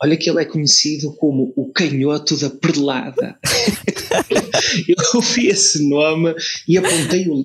[0.03, 3.39] Olha que ele é conhecido como o canhoto da perlada.
[4.87, 6.35] eu ouvi esse nome
[6.69, 7.45] e apontei o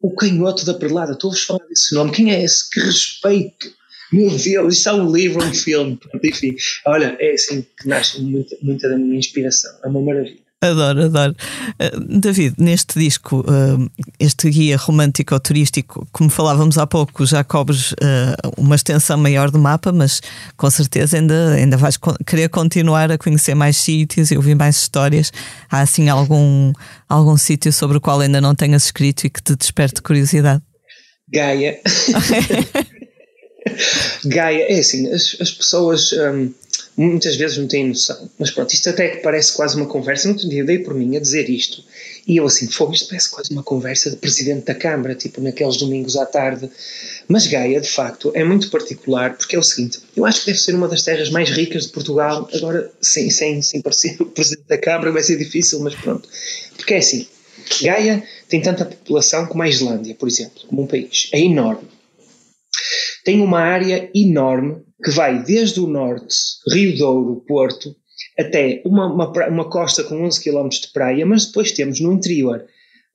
[0.00, 1.12] o canhoto da perlada.
[1.12, 2.12] Estou-vos falar desse nome.
[2.12, 2.70] Quem é esse?
[2.70, 3.74] Que respeito!
[4.12, 5.98] Meu Deus, isto é um livro, um filme.
[6.22, 6.54] Enfim,
[6.86, 9.72] olha, é assim que nasce muita, muita da minha inspiração.
[9.84, 10.45] É uma maravilha.
[10.62, 11.36] Adoro, adoro.
[11.78, 17.92] Uh, David, neste disco, uh, este guia romântico turístico, como falávamos há pouco, já cobres
[17.92, 17.96] uh,
[18.56, 20.22] uma extensão maior do mapa, mas
[20.56, 25.30] com certeza ainda, ainda vais querer continuar a conhecer mais sítios e ouvir mais histórias.
[25.70, 26.72] Há assim algum,
[27.06, 30.62] algum sítio sobre o qual ainda não tenhas escrito e que te desperte curiosidade?
[31.30, 31.78] Gaia.
[34.24, 36.12] Gaia, é assim, as, as pessoas.
[36.12, 36.52] Um
[36.96, 38.30] muitas vezes não têm noção.
[38.38, 40.28] Mas pronto, isto até que parece quase uma conversa.
[40.28, 41.84] No outro dia dei por mim a dizer isto
[42.26, 45.76] e eu assim, fogo, isto parece quase uma conversa de presidente da Câmara, tipo naqueles
[45.76, 46.68] domingos à tarde.
[47.28, 50.58] Mas Gaia, de facto, é muito particular porque é o seguinte: eu acho que deve
[50.58, 52.48] ser uma das terras mais ricas de Portugal.
[52.52, 56.28] Agora, sem, sem, sem parecer o presidente da Câmara, vai ser difícil, mas pronto.
[56.76, 57.26] Porque é assim:
[57.82, 61.28] Gaia tem tanta população como a Islândia, por exemplo, como um país.
[61.32, 61.88] É enorme.
[63.24, 66.34] Tem uma área enorme que vai desde o norte,
[66.72, 67.94] Rio Douro, Porto,
[68.38, 72.66] até uma, uma, uma costa com 11 km de praia, mas depois temos no interior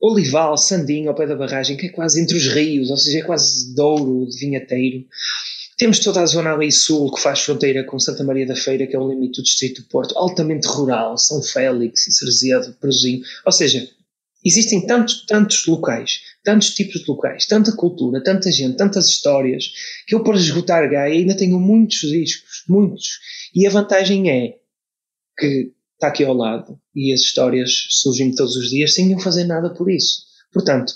[0.01, 3.21] Olival, Sandinho, ao pé da barragem, que é quase entre os rios, ou seja, é
[3.21, 5.05] quase Douro, de Vinhateiro.
[5.77, 8.95] Temos toda a zona ali sul que faz fronteira com Santa Maria da Feira, que
[8.95, 13.21] é o limite do distrito do Porto, altamente rural, São Félix Cerzedo, Peruzinho.
[13.45, 13.87] Ou seja,
[14.43, 19.71] existem tantos, tantos locais, tantos tipos de locais, tanta cultura, tanta gente, tantas histórias,
[20.07, 23.19] que eu, para esgotar Gaia, ainda tenho muitos discos, muitos.
[23.53, 24.57] E a vantagem é
[25.37, 29.43] que está aqui ao lado e as histórias surgem todos os dias sem eu fazer
[29.43, 30.23] nada por isso.
[30.51, 30.93] Portanto,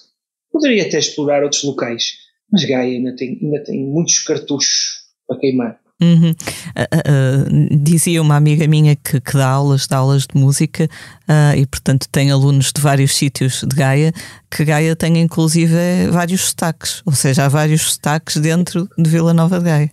[0.51, 2.17] poderia até explorar outros locais,
[2.51, 5.84] mas Gaia ainda tem, ainda tem muitos cartuchos para queimar.
[6.01, 6.31] Uhum.
[6.31, 10.89] Uh, uh, dizia uma amiga minha que, que, dá aulas, dá aulas de música
[11.23, 14.11] uh, e, portanto, tem alunos de vários sítios de Gaia,
[14.51, 15.73] que Gaia tem inclusive
[16.11, 19.91] vários sotaques, ou seja, há vários sotaques dentro de Vila Nova de Gaia.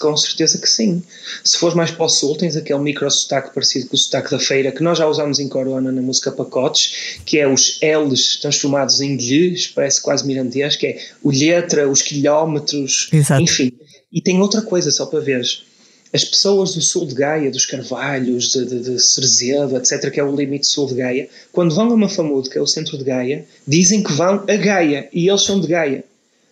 [0.00, 1.02] Com certeza que sim.
[1.42, 4.38] Se fores mais para o sul, tens aquele micro sotaque parecido com o sotaque da
[4.38, 9.00] feira, que nós já usamos em Corona na música Pacotes, que é os L's transformados
[9.00, 13.40] em L's, parece quase mirandês, que é o letra, os quilómetros, Exato.
[13.40, 13.72] enfim
[14.12, 15.64] e tem outra coisa, só para veres.
[16.12, 18.96] as pessoas do sul de Gaia, dos Carvalhos, de, de, de
[19.76, 22.66] etc., que é o limite sul de Gaia, quando vão a Mafamudo, que é o
[22.66, 26.04] centro de Gaia, dizem que vão a Gaia e eles são de Gaia.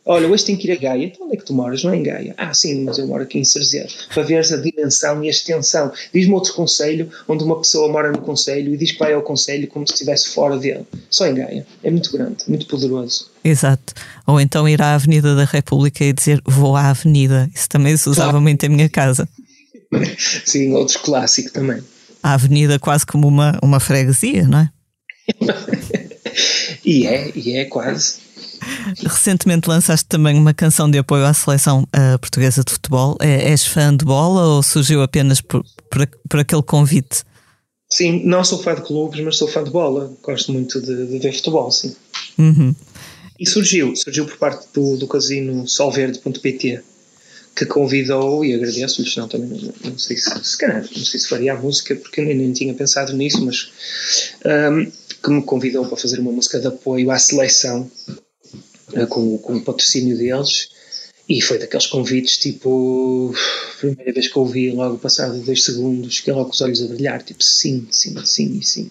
[0.07, 1.05] Olha, hoje tenho que ir a Gaia.
[1.07, 1.83] Então onde é que tu moras?
[1.83, 2.35] Não é em Gaia?
[2.37, 3.91] Ah, sim, mas eu moro aqui em Cerzedo.
[4.13, 5.91] Para veres a dimensão e a extensão.
[6.13, 9.67] Diz-me outro conselho onde uma pessoa mora no conselho e diz que vai ao conselho
[9.67, 10.85] como se estivesse fora dele.
[11.09, 11.67] Só em Gaia.
[11.83, 13.31] É muito grande, muito poderoso.
[13.45, 13.93] Exato.
[14.27, 17.49] Ou então ir à Avenida da República e dizer vou à Avenida.
[17.55, 18.43] Isso também se usava claro.
[18.43, 19.29] muito em minha casa.
[20.45, 21.83] sim, outro clássico também.
[22.23, 24.71] A Avenida quase como uma, uma freguesia, não é?
[26.85, 28.25] e é, e é quase.
[29.07, 33.17] Recentemente lançaste também uma canção de apoio à seleção uh, portuguesa de futebol.
[33.21, 37.25] É, és fã de bola ou surgiu apenas por, por, por, aquele convite?
[37.91, 40.11] Sim, não sou fã de clubes, mas sou fã de bola.
[40.23, 41.95] Gosto muito de, de ver futebol, sim.
[42.39, 42.75] Uhum.
[43.45, 46.81] E surgiu, surgiu por parte do, do casino solverde.pt
[47.55, 51.29] que convidou, e agradeço-lhes, não, também não, não, sei se, se calhar, não sei se
[51.29, 53.71] faria a música, porque nem, nem tinha pensado nisso, mas
[54.73, 54.91] um,
[55.23, 57.89] que me convidou para fazer uma música de apoio à seleção
[58.95, 60.71] eh, com, com o patrocínio deles
[61.29, 63.35] e foi daqueles convites tipo
[63.79, 67.23] primeira vez que ouvi logo passado dois segundos fiquei logo com os olhos a brilhar
[67.23, 68.91] tipo sim, sim, sim sim.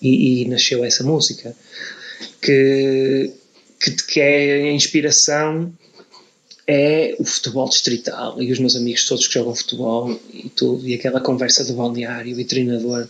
[0.00, 1.54] E, e, nasceu essa música
[2.40, 3.30] que,
[3.80, 5.72] que, que é a inspiração
[6.66, 10.94] é o futebol distrital e os meus amigos todos que jogam futebol e tudo, e
[10.94, 13.08] aquela conversa do balneário e treinador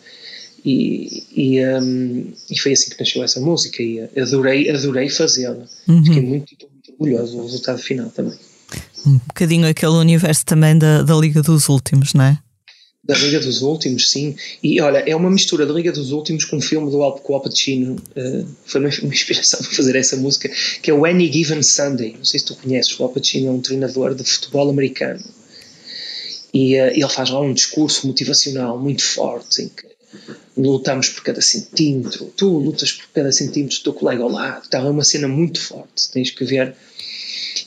[0.64, 5.64] e, e, um, e, foi assim que nasceu essa música e adorei, adorei fazê-la.
[5.88, 6.04] Uhum.
[6.04, 8.38] Fiquei muito, muito orgulhoso do resultado final também.
[9.06, 12.38] Um bocadinho aquele universo também da, da Liga dos Últimos, não é?
[13.11, 14.37] Da Liga dos Últimos, sim.
[14.62, 17.96] E olha, é uma mistura da Liga dos Últimos com um filme do Al, Pacino.
[18.16, 20.49] Uh, foi uma, uma inspiração para fazer essa música,
[20.81, 22.14] que é o Any Given Sunday.
[22.16, 22.96] Não sei se tu conheces.
[23.01, 25.25] O Al Pacino é um treinador de futebol americano.
[26.55, 29.88] E uh, ele faz lá um discurso motivacional muito forte, em que
[30.57, 34.79] lutamos por cada centímetro, tu lutas por cada centímetro do teu colega ao lado, está
[34.79, 36.77] é uma cena muito forte, tens que ver.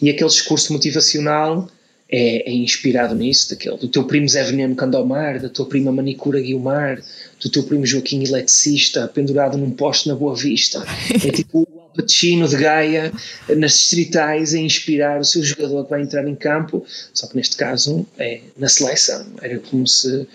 [0.01, 1.69] E aquele discurso motivacional
[2.09, 6.39] é, é, inspirado nisso, daquele, do teu primo Zé Veneno Candomar, da tua prima Manicura
[6.39, 7.01] Guilmar,
[7.41, 10.85] do teu primo Joaquim Eletricista, pendurado num poste na Boa Vista.
[11.09, 13.11] É tipo o Alpatino de Gaia
[13.49, 17.55] nas distritais a inspirar o seu jogador que vai entrar em campo, só que neste
[17.55, 19.25] caso é na seleção.
[19.41, 20.27] Era como se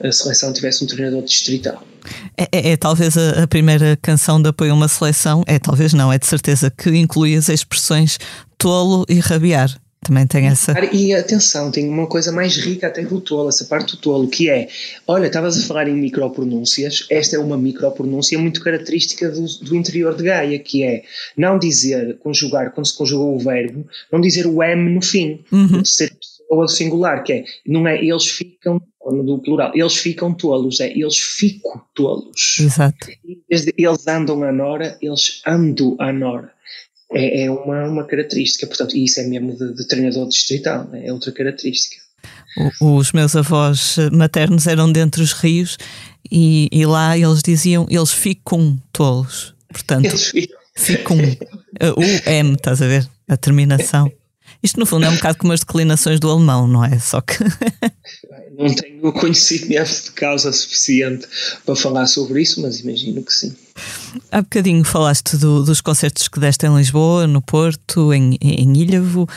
[0.00, 1.82] a seleção tivesse um treinador distrital.
[2.36, 5.92] É, é, é talvez a, a, primeira canção de apoio a uma seleção, é talvez
[5.92, 8.18] não, é de certeza que inclui as expressões
[8.56, 9.78] tolo e rabiar.
[10.08, 10.72] Também tem essa.
[10.90, 14.48] E atenção, tem uma coisa mais rica até do tolo, essa parte do tolo, que
[14.48, 14.66] é:
[15.06, 20.16] olha, estavas a falar em micropronúncias, esta é uma micropronúncia muito característica do, do interior
[20.16, 21.02] de Gaia, que é
[21.36, 25.84] não dizer, conjugar, quando se conjugou o verbo, não dizer o M no fim, uhum.
[25.84, 28.80] ser pessoa singular, que é, não é eles ficam
[29.24, 32.58] do plural, eles ficam tolos, é eles fico tolos.
[32.60, 33.08] Exato.
[33.48, 36.52] Eles andam a Nora, eles andam a Nora.
[37.12, 41.12] É, é uma, uma característica, portanto, e isso é mesmo de, de treinador distrital, é
[41.12, 41.96] outra característica.
[42.80, 45.78] Os meus avós maternos eram dentro dos rios
[46.30, 49.54] e, e lá eles diziam eles ficam tolos.
[49.68, 50.58] Portanto, eles ficam.
[50.74, 51.16] ficam
[51.96, 53.08] o M, estás a ver?
[53.28, 54.10] A terminação.
[54.62, 56.98] Isto, no fundo, é um bocado como as declinações do alemão, não é?
[56.98, 57.34] Só que.
[58.58, 61.26] não tenho conhecimento de causa suficiente
[61.64, 63.54] para falar sobre isso, mas imagino que sim.
[64.32, 69.28] Há bocadinho falaste do, dos concertos que deste em Lisboa, no Porto, em, em Ilhavo.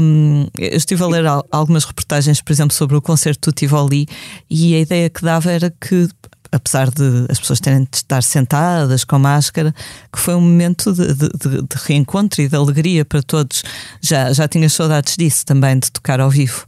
[0.00, 4.06] Um, eu estive a ler algumas reportagens, por exemplo, sobre o concerto do Tivoli
[4.48, 6.08] e a ideia que dava era que
[6.54, 9.74] apesar de as pessoas terem de estar sentadas com máscara,
[10.12, 11.28] que foi um momento de, de,
[11.62, 13.64] de reencontro e de alegria para todos.
[14.00, 16.66] Já, já tinhas saudades disso também, de tocar ao vivo?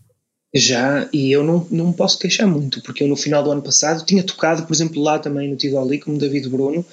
[0.54, 4.04] Já, e eu não, não posso queixar muito, porque eu no final do ano passado
[4.04, 6.84] tinha tocado, por exemplo, lá também no Tivoli, como David Bruno.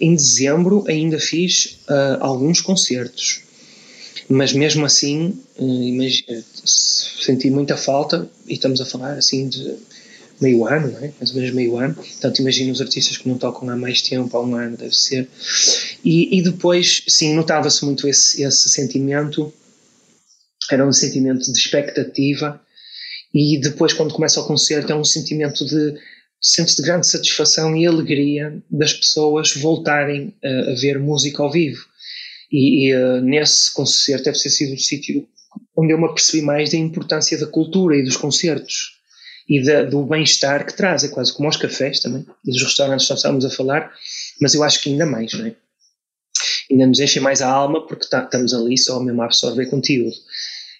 [0.00, 3.42] Em dezembro ainda fiz uh, alguns concertos,
[4.28, 9.76] mas mesmo assim uh, senti muita falta, e estamos a falar assim de
[10.40, 11.12] meio ano, é?
[11.18, 11.94] mais ou menos meio ano.
[11.94, 15.28] Portanto, imagino os artistas que não tocam há mais tempo, há um ano deve ser.
[16.04, 19.52] E, e depois, sim, notava-se muito esse, esse sentimento,
[20.70, 22.60] era um sentimento de expectativa,
[23.32, 25.94] e depois, quando começa o concerto, é um sentimento de.
[26.40, 31.84] sentes de grande satisfação e alegria das pessoas voltarem a, a ver música ao vivo.
[32.50, 35.28] E, e uh, nesse concerto deve ter sido o sítio
[35.76, 38.99] onde eu me apercebi mais da importância da cultura e dos concertos
[39.50, 41.02] e da, do bem-estar que traz.
[41.02, 43.92] É quase como aos cafés também, dos restaurantes que nós estávamos a falar,
[44.40, 45.56] mas eu acho que ainda mais, não é?
[46.70, 50.14] Ainda nos enche mais a alma porque tá, estamos ali só mesmo a absorver conteúdo.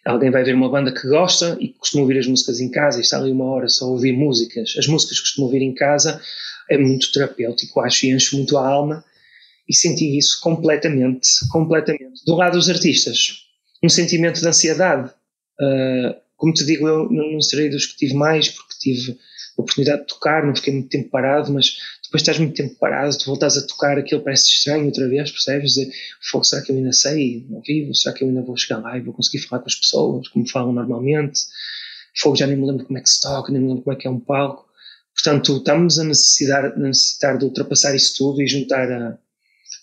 [0.06, 3.02] Alguém vai ver uma banda que gosta e costuma ouvir as músicas em casa e
[3.02, 4.74] está ali uma hora só a ouvir músicas.
[4.78, 6.22] As músicas que costuma ouvir em casa
[6.70, 9.04] é muito terapêutico, acho, e enche muito a alma.
[9.68, 12.24] E senti isso completamente, completamente.
[12.24, 13.46] Do lado dos artistas,
[13.82, 15.10] um sentimento de ansiedade.
[15.60, 20.00] Uh, como te digo, eu não serei dos que tive mais, porque tive a oportunidade
[20.00, 23.58] de tocar, não fiquei muito tempo parado, mas depois estás muito tempo parado, tu voltas
[23.58, 25.74] a tocar, aquilo parece estranho outra vez, percebes?
[25.74, 25.92] Dizer,
[26.30, 27.94] fogo, será que eu ainda sei ao vivo?
[27.94, 30.48] Será que eu ainda vou chegar lá e vou conseguir falar com as pessoas como
[30.48, 31.40] falam normalmente?
[32.16, 34.00] Fogo, já nem me lembro como é que se toca, nem me lembro como é
[34.00, 34.64] que é um palco.
[35.12, 39.18] Portanto, estamos a necessitar, a necessitar de ultrapassar isso tudo e juntar a,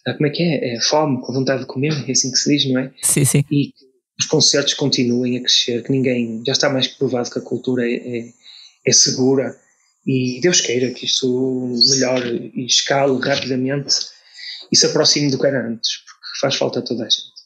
[0.08, 0.74] a, como é que é?
[0.74, 2.92] É a fome com a vontade de comer, é assim que se diz, não é?
[3.04, 3.46] Sim, sim.
[3.52, 3.74] E
[4.20, 7.84] os concertos continuem a crescer, que ninguém, já está mais que provado que a cultura
[7.86, 8.34] é, é,
[8.86, 9.56] é segura
[10.06, 13.94] e Deus queira que isto melhore e escale rapidamente
[14.72, 17.38] e se aproxime do que era antes, porque faz falta a toda a gente.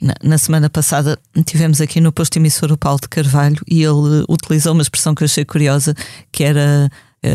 [0.00, 4.24] Na, na, semana passada tivemos aqui no posto emissor o Paulo de Carvalho e ele
[4.28, 5.94] utilizou uma expressão que eu achei curiosa,
[6.32, 6.90] que era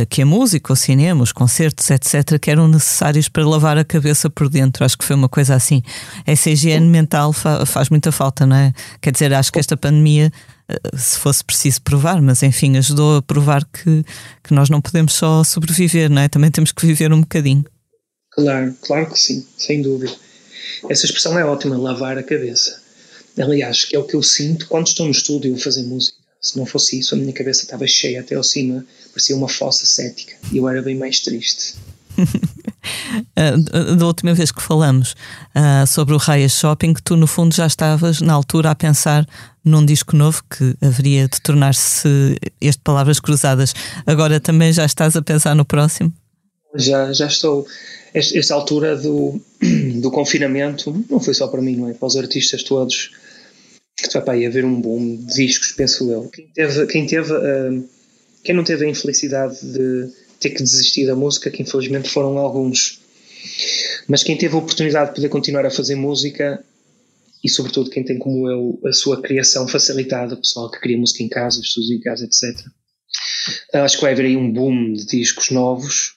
[0.10, 4.30] que a música, o cinema, os concertos, etc., que eram necessários para lavar a cabeça
[4.30, 4.86] por dentro.
[4.86, 5.82] Acho que foi uma coisa assim.
[6.26, 8.74] Essa higiene mental fa faz muita falta, não é?
[9.02, 10.32] Quer dizer, acho que esta pandemia
[10.96, 14.04] se fosse preciso provar, mas enfim, ajudou a provar que,
[14.44, 16.30] que nós não podemos só sobreviver, não é?
[16.30, 17.66] Também temos que viver um bocadinho.
[18.32, 20.14] Claro, claro que sim, sem dúvida.
[20.90, 22.82] Essa expressão é ótima, lavar a cabeça.
[23.40, 26.18] Aliás, que é o que eu sinto quando estou no estúdio a fazer música.
[26.42, 29.86] Se não fosse isso, a minha cabeça estava cheia até ao cima, parecia uma fossa
[29.86, 31.76] cética e eu era bem mais triste.
[32.18, 35.12] uh, da última vez que falamos
[35.56, 39.28] uh, sobre o Raya Shopping, tu no fundo já estavas na altura a pensar
[39.64, 43.74] num disco novo que haveria de tornar-se este Palavras Cruzadas.
[44.08, 46.12] Agora também já estás a pensar no próximo?
[46.76, 47.68] Já, já estou.
[48.14, 49.40] Esta, esta altura do,
[50.02, 51.94] do confinamento não foi só para mim, não é?
[51.94, 53.12] Para os artistas todos
[54.12, 56.30] vai para aí haver um boom de discos, penso eu.
[56.30, 57.90] Quem teve, quem teve uh,
[58.44, 63.00] quem não teve a infelicidade de ter que desistir da música, que infelizmente foram alguns.
[64.08, 66.64] Mas quem teve a oportunidade de poder continuar a fazer música
[67.44, 71.30] e sobretudo quem tem como eu a sua criação facilitada, pessoal que cria música em
[71.30, 72.66] casa, estudos em casa, etc.
[73.74, 76.14] Acho que vai haver aí um boom de discos novos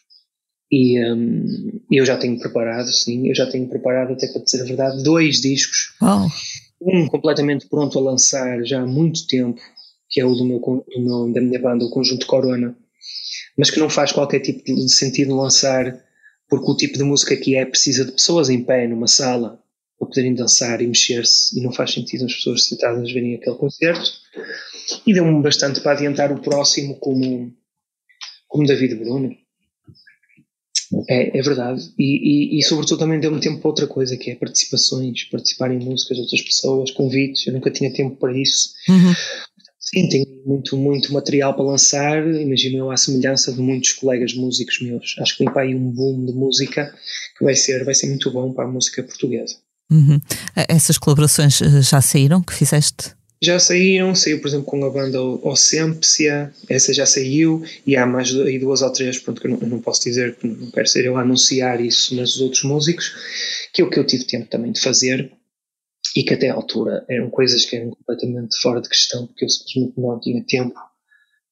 [0.70, 4.64] e um, eu já tenho preparado, sim, eu já tenho preparado, até para dizer a
[4.64, 5.94] verdade, dois discos.
[6.86, 9.60] Um completamente pronto a lançar já há muito tempo,
[10.10, 12.76] que é o do meu, do meu, da minha banda, o Conjunto Corona,
[13.56, 15.98] mas que não faz qualquer tipo de sentido lançar,
[16.48, 19.60] porque o tipo de música que é precisa de pessoas em pé numa sala
[19.98, 24.12] para poderem dançar e mexer-se, e não faz sentido as pessoas sentadas verem aquele concerto.
[25.06, 27.52] E deu-me bastante para adiantar o próximo, como,
[28.46, 29.34] como David Bruno.
[31.08, 31.92] É, é verdade.
[31.98, 35.78] E, e, e, sobretudo também deu-me tempo para outra coisa, que é participações, participar em
[35.78, 37.46] músicas de outras pessoas, convites.
[37.46, 38.70] Eu nunca tinha tempo para isso.
[38.88, 39.12] Uhum.
[39.78, 42.26] Sim, tenho muito, muito material para lançar.
[42.26, 45.16] Imagino eu à semelhança de muitos colegas músicos meus.
[45.18, 46.94] Acho que vem para aí um boom de música
[47.36, 49.56] que vai ser, vai ser muito bom para a música portuguesa.
[49.90, 50.20] Uhum.
[50.68, 53.14] Essas colaborações eh, já saíram que fizeste?
[53.44, 58.34] Já saíram, saiu por exemplo com a banda Ossempsia, essa já saiu, e há mais
[58.34, 60.88] aí duas ou três, pronto, que eu não, eu não, posso dizer, que não quero
[60.88, 63.14] ser eu a anunciar isso, mas os outros músicos,
[63.72, 65.30] que é o que eu tive tempo também de fazer,
[66.16, 69.50] e que até à altura eram coisas que eram completamente fora de questão, porque eu
[69.50, 70.74] simplesmente não tinha tempo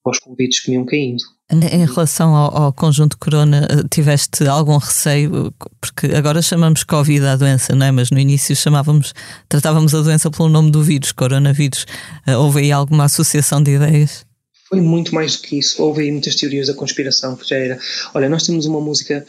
[0.02, 1.22] para os convites que me iam caindo.
[1.52, 5.52] Em relação ao, ao, conjunto Corona, eh, tiveste algum receio?
[5.78, 7.90] Porque agora chamamos Covid à doença, não é?
[7.90, 9.12] Mas no início chamávamos,
[9.50, 11.84] tratávamos a doença pelo nome do vírus, coronavírus.
[12.26, 14.24] Eh, houve aí alguma associação de ideias?
[14.66, 15.82] Foi muito mais do que isso.
[15.82, 17.78] Houve aí muitas teorias da conspiração, que já era.
[18.14, 19.22] Olha, nós temos uma música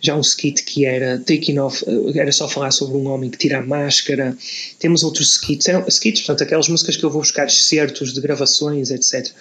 [0.00, 3.38] já um skit que era Taking Off, eh, era só falar sobre um homem que
[3.38, 4.36] tira a máscara.
[4.80, 8.90] Temos outros skits, eram skits, portanto, aquelas músicas que eu vou buscar excertos de gravações,
[8.90, 9.32] etc.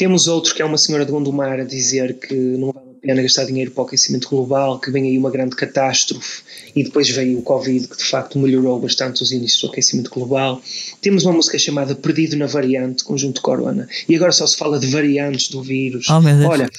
[0.00, 3.20] Temos outro que é uma senhora de Gondomar a dizer que não vale a pena
[3.20, 6.40] gastar dinheiro para o aquecimento global, que vem aí uma grande catástrofe
[6.74, 10.62] e depois veio o Covid, que de facto melhorou bastante os índices do aquecimento global.
[11.02, 14.86] Temos uma música chamada Perdido na Variante, conjunto Corona, e agora só se fala de
[14.86, 16.06] variantes do vírus.
[16.08, 16.70] Oh, Olha,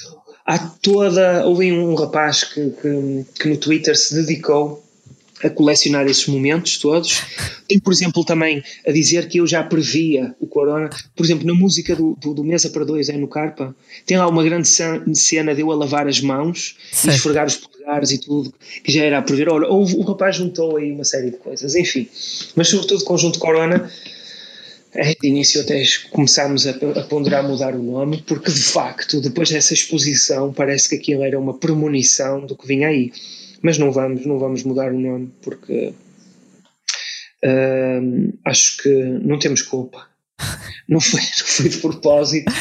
[0.44, 1.46] há toda.
[1.46, 4.82] Houve um rapaz que, que, que, no Twitter se dedicou
[5.42, 7.22] a colecionar esses momentos todos.
[7.68, 10.90] Tem, por exemplo, também a dizer que eu já previa o Corona.
[11.16, 13.74] Por exemplo, na música do, do, do Mesa para Dois, é no Carpa,
[14.06, 17.10] tem lá uma grande cena de eu a lavar as mãos Sim.
[17.10, 19.48] e esfregar os polegares e tudo, que já era a prever.
[19.48, 22.08] Olha, o, o rapaz juntou aí uma série de coisas, enfim.
[22.54, 23.90] Mas, sobretudo, conjunto Corona
[24.94, 29.48] é, de início até começámos a, a ponderar mudar o nome, porque de facto, depois
[29.48, 33.10] dessa exposição, parece que aquilo era uma premonição do que vinha aí.
[33.62, 35.94] Mas não vamos, não vamos mudar o nome, porque
[37.44, 38.88] uh, acho que
[39.22, 40.06] não temos culpa.
[40.88, 42.52] não foi, não foi de propósito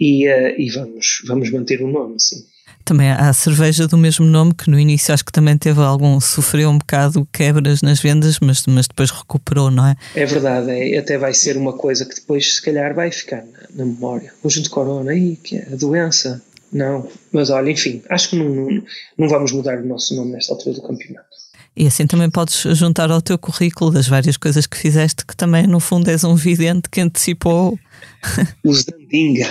[0.00, 2.44] e, uh, e vamos, vamos manter o nome, sim.
[2.84, 6.20] Também há a cerveja do mesmo nome que no início acho que também teve algum,
[6.20, 9.96] sofreu um bocado quebras nas vendas, mas, mas depois recuperou, não é?
[10.16, 13.84] É verdade, é, até vai ser uma coisa que depois se calhar vai ficar na,
[13.84, 14.32] na memória.
[14.42, 16.42] O junto corona, aí, que é a doença.
[16.72, 18.82] Não, mas olha, enfim, acho que não, não,
[19.18, 21.32] não vamos mudar o nosso nome nesta altura do campeonato.
[21.74, 25.66] E assim também podes juntar ao teu currículo das várias coisas que fizeste, que também
[25.66, 27.78] no fundo és um vidente que antecipou.
[28.62, 29.46] O Zandinga.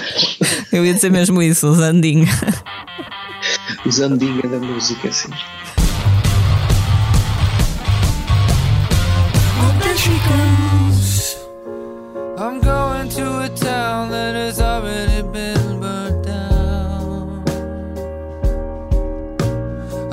[0.72, 2.32] Eu ia dizer mesmo isso, o Zandinga.
[3.86, 5.30] O Zandinga da música, sim.
[12.38, 15.01] I'm going to a town that has already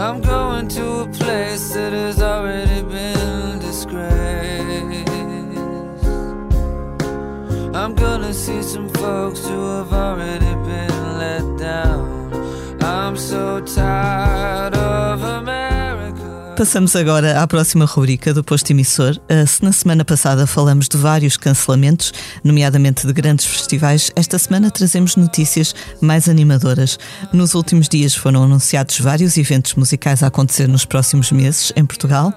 [0.01, 5.09] I'm going to a place that has already been disgraced.
[7.75, 12.81] I'm gonna see some folks who have already been let down.
[12.81, 14.78] I'm so tired.
[16.59, 19.15] Passamos agora à próxima rubrica do posto emissor.
[19.47, 25.15] Se na semana passada falamos de vários cancelamentos, nomeadamente de grandes festivais, esta semana trazemos
[25.15, 26.99] notícias mais animadoras.
[27.33, 32.35] Nos últimos dias foram anunciados vários eventos musicais a acontecer nos próximos meses em Portugal.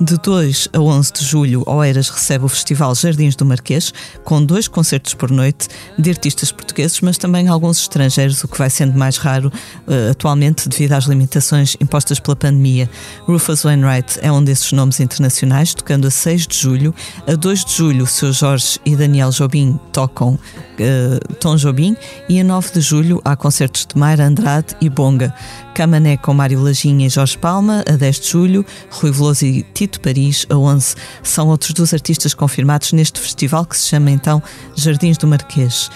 [0.00, 4.68] De 2 a 11 de julho, Oeiras recebe o Festival Jardins do Marquês, com dois
[4.68, 5.66] concertos por noite
[5.98, 9.52] de artistas portugueses, mas também alguns estrangeiros, o que vai sendo mais raro
[9.88, 12.88] uh, atualmente devido às limitações impostas pela pandemia.
[13.26, 16.94] Rufus Wainwright é um desses nomes internacionais, tocando a 6 de julho.
[17.26, 18.32] A 2 de julho, o Sr.
[18.32, 21.96] Jorge e Daniel Jobim tocam uh, Tom Jobim.
[22.28, 25.34] E a 9 de julho, há concertos de Mayra Andrade e Bonga.
[25.74, 28.66] Camané com Mário Lajinha e Jorge Palma, a 10 de julho.
[28.90, 30.94] Rui Veloso e Tito Paris, a 11.
[31.22, 34.42] São outros dos artistas confirmados neste festival que se chama então
[34.76, 35.90] Jardins do Marquês.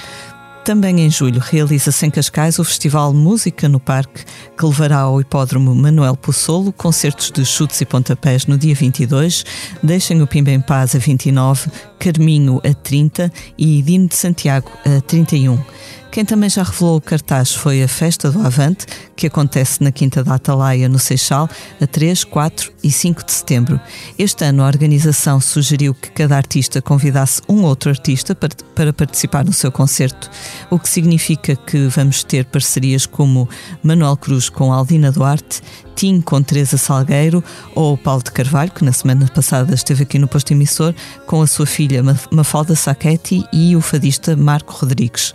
[0.68, 4.22] Também em julho realiza-se em Cascais o Festival Música no Parque,
[4.54, 9.46] que levará ao Hipódromo Manuel Possolo concertos de chutes e pontapés no dia 22,
[9.82, 15.00] Deixem o Pimba em Paz a 29, Carminho a 30 e Dino de Santiago a
[15.00, 15.58] 31.
[16.10, 20.24] Quem também já revelou o cartaz foi a Festa do Avante, que acontece na Quinta
[20.24, 21.48] da Atalaia, no Seixal,
[21.80, 23.80] a 3, 4 e 5 de setembro.
[24.18, 29.44] Este ano a organização sugeriu que cada artista convidasse um outro artista para, para participar
[29.44, 30.30] no seu concerto,
[30.70, 33.48] o que significa que vamos ter parcerias como
[33.82, 35.60] Manuel Cruz com Aldina Duarte,
[35.94, 37.42] Tim com Teresa Salgueiro
[37.74, 40.94] ou Paulo de Carvalho, que na semana passada esteve aqui no posto emissor,
[41.26, 45.34] com a sua filha Mafalda Sacchetti e o fadista Marco Rodrigues.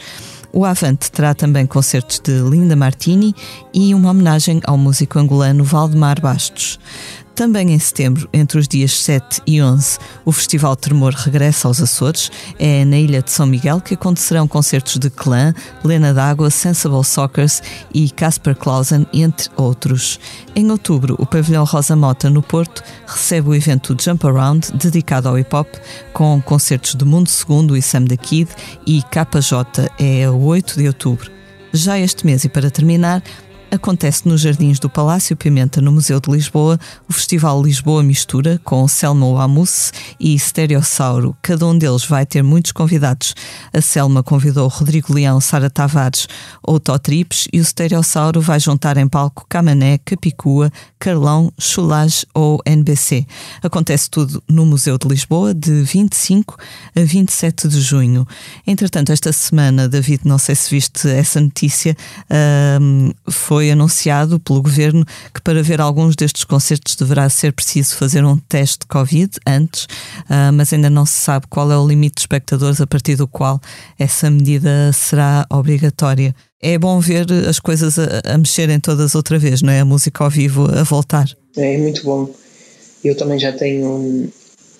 [0.55, 3.33] O Avante terá também concertos de Linda Martini
[3.73, 6.79] e uma homenagem ao músico angolano Valdemar Bastos.
[7.35, 12.31] Também em setembro, entre os dias 7 e 11, o Festival Tremor regressa aos Açores.
[12.59, 15.51] É na Ilha de São Miguel que acontecerão concertos de Clã,
[15.83, 20.19] Lena D'Água, Sensible Sockers e Casper Clausen, entre outros.
[20.55, 25.35] Em outubro, o Pavilhão Rosa Mota, no Porto, recebe o evento Jump Around, dedicado ao
[25.35, 25.67] hip-hop,
[26.13, 28.51] com concertos de Mundo Segundo e Sam the Kid
[28.85, 31.31] e KJ, é a 8 de outubro.
[31.71, 33.23] Já este mês, e para terminar,
[33.73, 38.87] acontece nos Jardins do Palácio Pimenta, no Museu de Lisboa, o Festival Lisboa Mistura, com
[38.87, 41.35] Selma Wamus e Stereossauro.
[41.41, 43.33] Cada um deles vai ter muitos convidados.
[43.73, 46.27] A Selma convidou Rodrigo Leão, Sara Tavares
[46.61, 52.61] ou Tó Trips e o Stereossauro vai juntar em palco Camané, Capicua, Carlão, Chulage ou
[52.67, 53.25] NBC.
[53.63, 56.57] Acontece tudo no Museu de Lisboa, de 25
[56.95, 58.27] a 27 de junho.
[58.67, 61.97] Entretanto, esta semana, David, não sei se viste essa notícia,
[63.27, 68.25] foi foi anunciado pelo governo que para ver alguns destes concertos deverá ser preciso fazer
[68.25, 72.15] um teste de Covid antes, uh, mas ainda não se sabe qual é o limite
[72.15, 73.61] de espectadores a partir do qual
[73.97, 76.35] essa medida será obrigatória.
[76.61, 79.79] É bom ver as coisas a, a mexerem todas outra vez, não é?
[79.79, 81.29] A música ao vivo a voltar.
[81.55, 82.35] É muito bom.
[83.01, 84.29] Eu também já tenho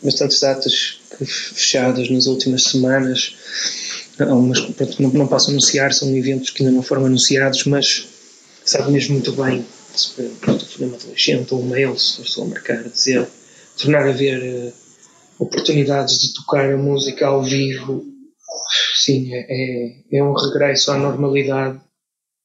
[0.04, 3.34] bastantes datas fechadas nas últimas semanas.
[4.20, 4.60] Algumas
[5.00, 8.13] não, não posso anunciar, são eventos que ainda não foram anunciados, mas
[8.66, 13.28] sabe mesmo muito bem se um adolescente ou um mail, se for só marcar, dizer,
[13.80, 14.74] tornar a ver uh,
[15.40, 18.04] oportunidades de tocar a música ao vivo,
[18.96, 21.80] sim, é, é, é um regresso à normalidade,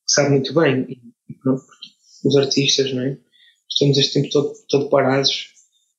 [0.06, 0.86] sabe muito bem.
[1.28, 1.62] E, pronto,
[2.24, 3.16] os artistas, não é?
[3.68, 5.50] Estamos este tempo todo, todo parados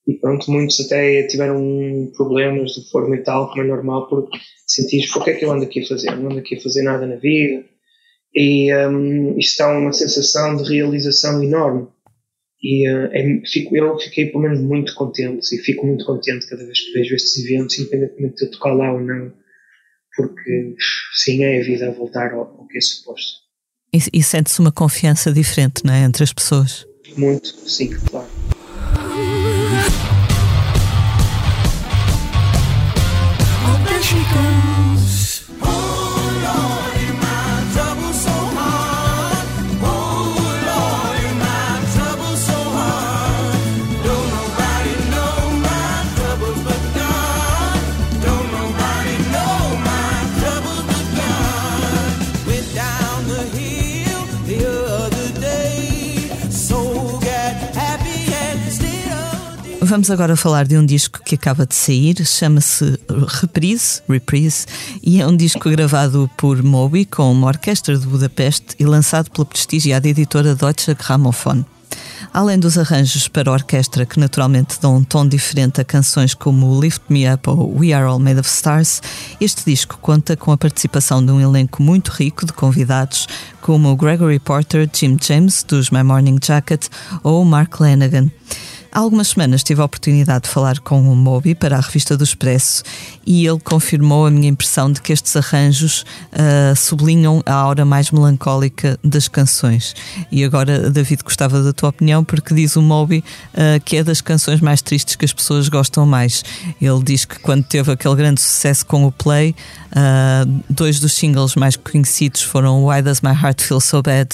[0.07, 4.29] e pronto, muitos até tiveram problemas de forma e tal, como é normal, por
[4.67, 6.15] sentir, o que é que eu ando aqui a fazer?
[6.15, 7.63] Não ando aqui a fazer nada na vida
[8.33, 11.87] e um, isto dá uma sensação de realização enorme.
[12.61, 16.63] E uh, é, fico, eu fiquei pelo menos muito contente e fico muito contente cada
[16.65, 19.31] vez que vejo estes eventos, independentemente de eu tocar lá ou não.
[20.15, 20.75] porque
[21.23, 23.39] sim, é a vida a voltar ao, ao que é suposto.
[23.93, 26.03] E, e sente-se uma confiança diferente, não é?
[26.03, 26.85] Entre as pessoas.
[27.17, 28.38] Muito, sim, claro.
[59.99, 62.97] Vamos agora falar de um disco que acaba de sair, chama-se
[63.41, 64.65] Reprise, Reprise,
[65.03, 69.43] e é um disco gravado por Moby com uma orquestra de Budapeste e lançado pela
[69.43, 71.65] prestigiada editora Deutsche Grammophon.
[72.33, 77.01] Além dos arranjos para orquestra que naturalmente dão um tom diferente a canções como Lift
[77.09, 79.01] Me Up ou We Are All Made of Stars,
[79.41, 83.27] este disco conta com a participação de um elenco muito rico de convidados
[83.59, 86.87] como Gregory Porter, Jim James dos My Morning Jacket
[87.21, 88.31] ou Mark Lanagan.
[88.91, 92.23] Há algumas semanas tive a oportunidade de falar com o Moby para a revista do
[92.23, 92.83] Expresso
[93.23, 98.09] e ele confirmou a minha impressão de que estes arranjos uh, sublinham a aura mais
[98.09, 99.95] melancólica das canções.
[100.31, 103.23] E agora, David, gostava da tua opinião, porque diz o Moby
[103.53, 106.43] uh, que é das canções mais tristes que as pessoas gostam mais.
[106.81, 109.53] Ele diz que quando teve aquele grande sucesso com o Play,
[109.91, 114.29] uh, dois dos singles mais conhecidos foram Why Does My Heart Feel So Bad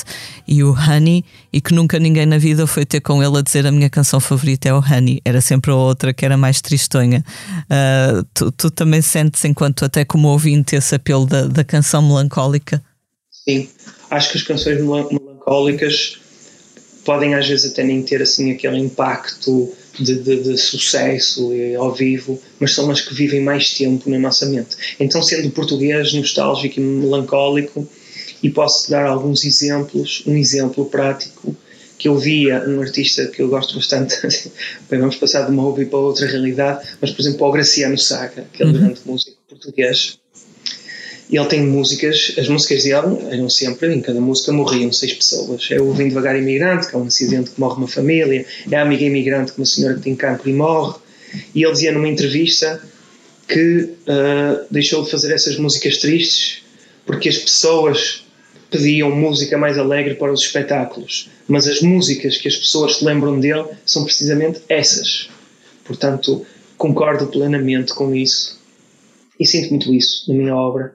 [0.47, 3.67] e o Honey, e que nunca ninguém na vida foi ter com ele a dizer
[3.67, 7.23] a minha canção favorita é o Honey, era sempre a outra que era mais tristonha.
[8.33, 12.83] tu, tu também sentes, enquanto até como ouvinte, esse apelo da, da canção melancólica?
[13.31, 13.69] Sim,
[14.09, 16.19] acho que as canções melancólicas
[17.05, 22.41] podem às vezes até nem ter assim aquele impacto de, de, de, sucesso ao vivo,
[22.59, 24.75] mas são as que vivem mais tempo na nossa mente.
[24.99, 27.87] Então, sendo português, nostálgico e melancólico,
[28.43, 31.55] e posso dar alguns exemplos, um exemplo prático
[31.97, 34.15] que eu via num artista que eu gosto bastante,
[34.89, 38.45] bem, vamos passar de uma hobby para outra realidade, mas por exemplo, o Graciano Saga,
[38.51, 38.77] que é um uhum.
[38.77, 40.19] grande músico português,
[41.29, 45.67] e ele tem músicas, as músicas dele eram sempre, em cada música morriam seis pessoas.
[45.71, 48.83] É o Vim Devagar Imigrante, que é um acidente que morre uma família, é a
[48.83, 50.99] Amiga Imigrante, que uma senhora que tem cancro e morre.
[51.53, 52.79] E ele dizia numa entrevista
[53.47, 56.63] que uh, deixou de fazer essas músicas tristes
[57.05, 58.24] porque as pessoas
[58.69, 63.39] pediam música mais alegre para os espetáculos, mas as músicas que as pessoas se lembram
[63.39, 65.29] dele são precisamente essas.
[65.83, 66.45] Portanto,
[66.77, 68.59] concordo plenamente com isso
[69.39, 70.93] e sinto muito isso na minha obra.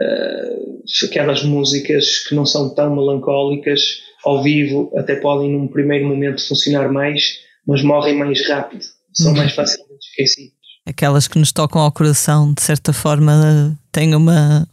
[0.00, 6.46] Uh, aquelas músicas que não são tão melancólicas, ao vivo, até podem num primeiro momento
[6.46, 9.38] funcionar mais, mas morrem mais rápido, são uhum.
[9.38, 10.54] mais facilmente esquecidas.
[10.86, 14.68] Aquelas que nos tocam ao coração, de certa forma, têm uma,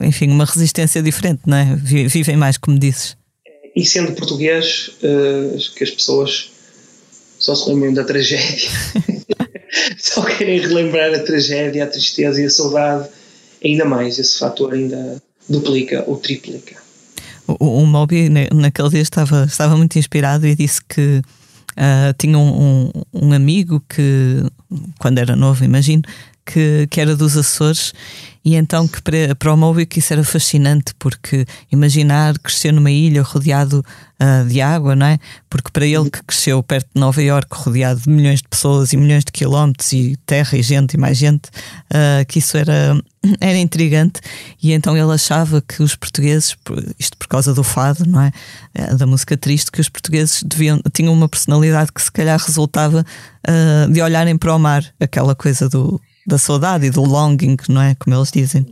[0.00, 1.76] enfim, uma resistência diferente, não é?
[1.76, 3.16] Vivem mais, como dizes.
[3.74, 6.50] E sendo português, uh, que as pessoas
[7.38, 8.68] só se lembram da tragédia.
[9.98, 13.08] só querem relembrar a tragédia, a tristeza e a saudade.
[13.64, 16.76] Ainda mais, esse fator ainda duplica ou triplica.
[17.46, 21.22] O, o Moby, naquele dia, estava, estava muito inspirado e disse que
[21.70, 24.44] uh, tinha um, um, um amigo que,
[24.98, 26.02] quando era novo, imagino,
[26.52, 27.92] que, que era dos Açores
[28.44, 33.22] e então que para, para o Mobic isso era fascinante, porque imaginar crescer numa ilha
[33.22, 33.84] rodeado
[34.18, 35.18] uh, de água, não é?
[35.48, 38.96] Porque para ele que cresceu perto de Nova Iorque, rodeado de milhões de pessoas e
[38.96, 41.48] milhões de quilómetros e terra e gente e mais gente,
[41.92, 42.98] uh, que isso era,
[43.40, 44.22] era intrigante.
[44.62, 46.56] E então ele achava que os portugueses,
[46.98, 48.32] isto por causa do fado, não é?
[48.74, 53.04] Uh, da música triste, que os portugueses deviam, tinham uma personalidade que se calhar resultava
[53.90, 55.98] de olharem para o mar, aquela coisa do
[56.30, 57.96] da saudade e do longing, não é?
[57.96, 58.64] Como eles dizem.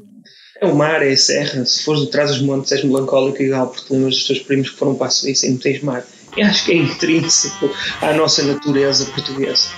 [0.61, 1.65] É o mar, é a serra.
[1.65, 4.77] Se fores de trás dos montes, és melancólico igual, porque lembras dos teus primos que
[4.77, 6.05] foram para a Suíça e não tens mar.
[6.37, 9.69] E acho que é intrínseco à nossa natureza portuguesa.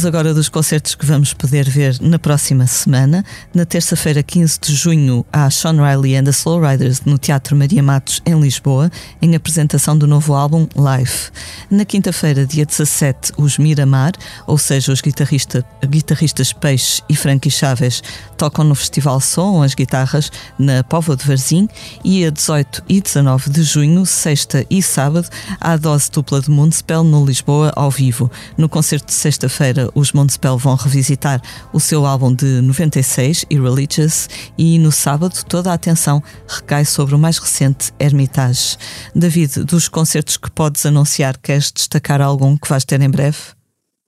[0.00, 3.22] Falamos agora dos concertos que vamos poder ver na próxima semana.
[3.52, 7.82] Na terça-feira, 15 de junho, há Sean Riley and the Slow Riders no Teatro Maria
[7.82, 8.90] Matos, em Lisboa,
[9.20, 11.30] em apresentação do novo álbum Life.
[11.70, 14.12] Na quinta-feira, dia 17, os Miramar,
[14.46, 18.02] ou seja, os guitarrista, guitarristas Peixe e Frankie Chaves,
[18.38, 21.68] tocam no Festival Som as guitarras na Póvoa de Varzim
[22.02, 25.28] e a 18 e 19 de junho, sexta e sábado,
[25.60, 28.30] há a dose dupla de Mundspell no Lisboa ao vivo.
[28.56, 31.40] No concerto de sexta-feira, os Mundspell vão revisitar
[31.72, 37.18] o seu álbum de 96, Irreligious, e no sábado toda a atenção recai sobre o
[37.18, 38.76] mais recente Hermitage.
[39.14, 43.38] David, dos concertos que podes anunciar, queres destacar algum que vais ter em breve?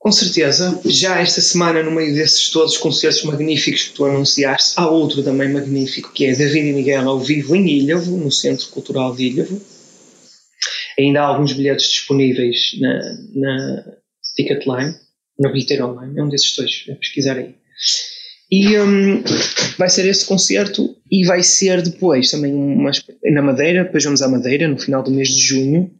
[0.03, 4.73] Com certeza, já esta semana, no meio desses todos os concertos magníficos que tu anunciaste,
[4.75, 8.67] há outro também magnífico que é David e Miguel ao vivo em Ilhavo, no Centro
[8.67, 9.61] Cultural de Ilhavo.
[10.99, 13.83] Ainda há alguns bilhetes disponíveis na, na
[14.35, 14.93] Ticketline,
[15.43, 17.53] na bilheteira online, é um desses dois, é pesquisar aí.
[18.49, 19.23] E um,
[19.77, 22.91] vai ser esse concerto e vai ser depois também uma,
[23.23, 25.91] na Madeira, depois vamos à Madeira no final do mês de junho.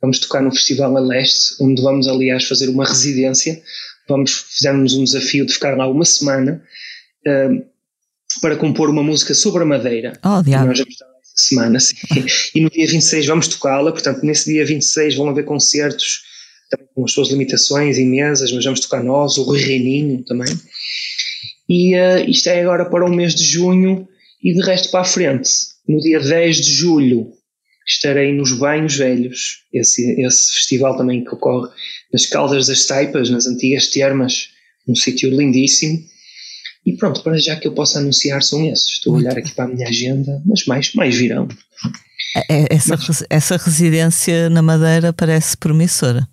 [0.00, 3.60] Vamos tocar no Festival a Leste, onde vamos aliás fazer uma residência.
[4.08, 6.62] Vamos, fizemos um desafio de ficar lá uma semana
[7.26, 7.64] um,
[8.42, 10.12] para compor uma música sobre a Madeira.
[10.24, 11.96] Oh, e nós vamos estar lá essa semana, sim.
[12.54, 16.27] e no dia 26 vamos tocá-la, portanto nesse dia 26 vão haver concertos
[16.68, 20.54] também com as suas limitações imensas, mas vamos tocar nós, o Rui Reininho também.
[21.68, 24.08] E uh, isto é agora para o mês de junho
[24.42, 25.50] e de resto para a frente.
[25.86, 27.32] No dia 10 de julho
[27.86, 31.70] estarei nos Banhos Velhos, esse, esse festival também que ocorre
[32.12, 34.50] nas Caldas das Taipas, nas antigas termas,
[34.86, 35.98] um sítio lindíssimo.
[36.84, 38.94] E pronto, para já que eu posso anunciar são esses.
[38.94, 41.48] Estou a olhar aqui para a minha agenda, mas mais, mais virão.
[42.48, 46.28] É, essa, mas, essa residência na Madeira parece promissora.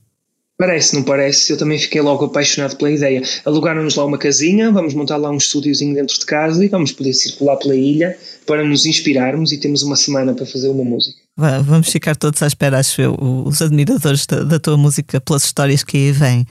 [0.58, 1.52] Parece, não parece?
[1.52, 3.22] Eu também fiquei logo apaixonado pela ideia.
[3.44, 7.14] Alugaram-nos lá uma casinha, vamos montar lá um estúdiozinho dentro de casa e vamos poder
[7.14, 11.18] circular pela ilha para nos inspirarmos e temos uma semana para fazer uma música.
[11.36, 15.84] Vamos ficar todos à espera, acho eu, os admiradores da, da tua música, pelas histórias
[15.84, 16.48] que aí vêm.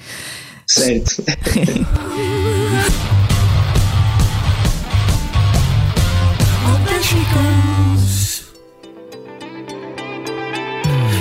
[0.67, 1.25] Certo.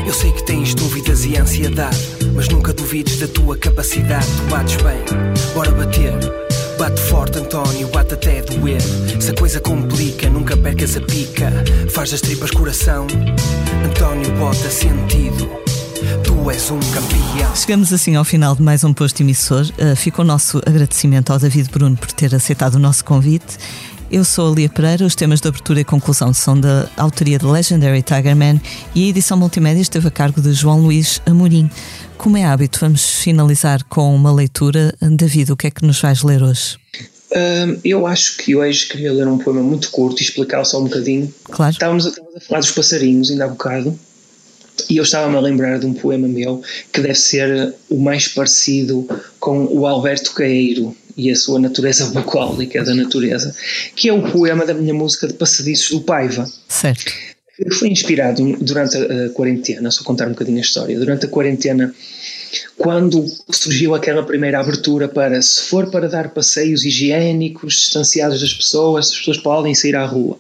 [0.06, 1.98] Eu sei que tens dúvidas e ansiedade,
[2.34, 4.26] mas nunca duvides da tua capacidade.
[4.26, 5.00] Tu bates bem,
[5.54, 6.14] bora bater.
[6.78, 8.82] Bate forte, António, bate até doer.
[9.20, 11.52] Se a coisa complica, nunca percas a pica.
[11.92, 13.08] Faz das tripas coração,
[13.86, 15.50] António bota sentido.
[16.24, 17.56] Tu és um campeão.
[17.56, 19.62] Chegamos assim ao final de mais um posto emissor.
[19.62, 23.58] Uh, fica o nosso agradecimento ao David Bruno por ter aceitado o nosso convite.
[24.12, 27.46] Eu sou a Lia Pereira, os temas de abertura e conclusão são da autoria de
[27.46, 28.62] Legendary Tigerman
[28.94, 31.68] e a edição multimédia esteve a cargo de João Luís Amorim.
[32.24, 34.96] Como é hábito, vamos finalizar com uma leitura.
[35.02, 36.78] David, o que é que nos vais ler hoje?
[37.30, 40.86] Uh, eu acho que hoje queria ler um poema muito curto e explicar só um
[40.86, 41.34] bocadinho.
[41.44, 41.74] Claro.
[41.74, 44.00] Estávamos, estávamos a falar dos passarinhos ainda há bocado
[44.90, 46.64] e eu estava-me a lembrar de um poema meu
[46.94, 49.06] que deve ser o mais parecido
[49.38, 53.54] com o Alberto Caeiro e a sua natureza bucólica da natureza,
[53.98, 56.50] que é o poema da minha música de Passadiços do Paiva.
[56.70, 57.12] Certo.
[57.74, 60.98] Foi inspirado durante a, quarentena, só contar um bocadinho a história.
[60.98, 61.94] Durante a quarentena,
[62.78, 69.10] quando surgiu aquela primeira abertura para se for para dar passeios higiênicos, distanciados das pessoas,
[69.12, 70.40] as pessoas podem sair à rua.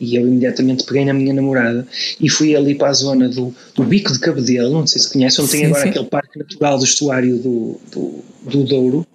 [0.00, 1.86] E eu imediatamente peguei na minha namorada
[2.20, 5.40] e fui ali para a zona do, do Bico de Cabedelo, não sei se conhece,
[5.40, 5.88] onde sim, tem agora sim.
[5.90, 9.06] aquele parque natural do estuário do, do, do Douro.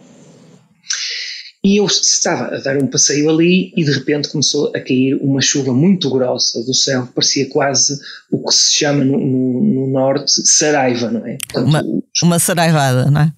[1.64, 5.41] E eu estava a dar um passeio ali e de repente começou a cair uma
[5.41, 7.99] chuva muito grossa do céu, parecia quase
[8.32, 11.38] o que se chama no, no, no norte saraiva, não é?
[11.51, 11.84] Portanto, uma,
[12.24, 13.34] uma saraivada, não é?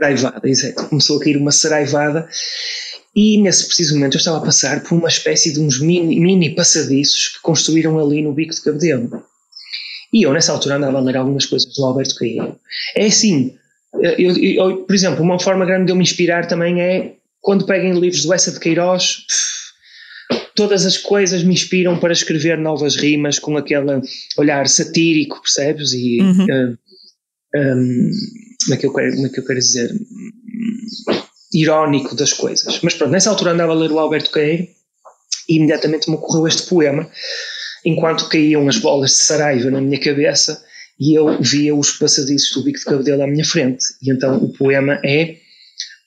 [0.00, 0.88] Saraivada, exato.
[0.88, 2.26] Começou a cair uma saraivada
[3.14, 6.54] e nesse preciso momento eu estava a passar por uma espécie de uns mini, mini
[6.54, 9.22] passadiços que construíram ali no bico de cabedelo.
[10.10, 12.56] E eu nessa altura andava a ler algumas coisas do Alberto Caio.
[12.96, 13.54] É assim,
[14.00, 17.98] eu, eu, por exemplo, uma forma grande de eu me inspirar também é quando peguem
[17.98, 19.24] livros do Essa de Queiroz,
[20.54, 24.02] todas as coisas me inspiram para escrever novas rimas com aquele
[24.36, 25.92] olhar satírico, percebes?
[25.92, 26.44] E uhum.
[26.44, 26.78] uh,
[27.56, 28.10] um,
[28.64, 29.90] como, é que eu quero, como é que eu quero dizer?
[31.54, 32.80] Irónico das coisas.
[32.82, 34.66] Mas pronto, nessa altura andava a ler o Alberto Queiro
[35.48, 37.08] e imediatamente me ocorreu este poema,
[37.84, 40.62] enquanto caíam as bolas de Saraiva na minha cabeça
[41.00, 43.84] e eu via os passadiços do bico de cabedelo à minha frente.
[44.02, 45.36] E então o poema é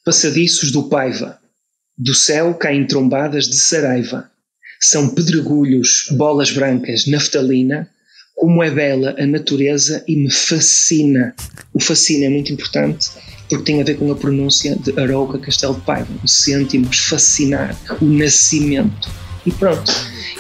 [0.04, 1.38] Passadiços do Paiva,
[1.95, 4.32] do céu caem trombadas de Saraiva.
[4.80, 7.88] São pedregulhos, bolas brancas, naftalina,
[8.36, 11.36] como é bela a natureza e me fascina.
[11.72, 13.12] O fascina é muito importante
[13.47, 16.12] porque tem a ver com a pronúncia de Arouca Castelo de Paiva.
[16.24, 19.08] O sentimos fascinar, o nascimento.
[19.45, 19.91] E pronto.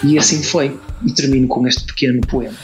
[0.03, 0.75] E assim foi.
[1.05, 2.57] E termino com este pequeno poema.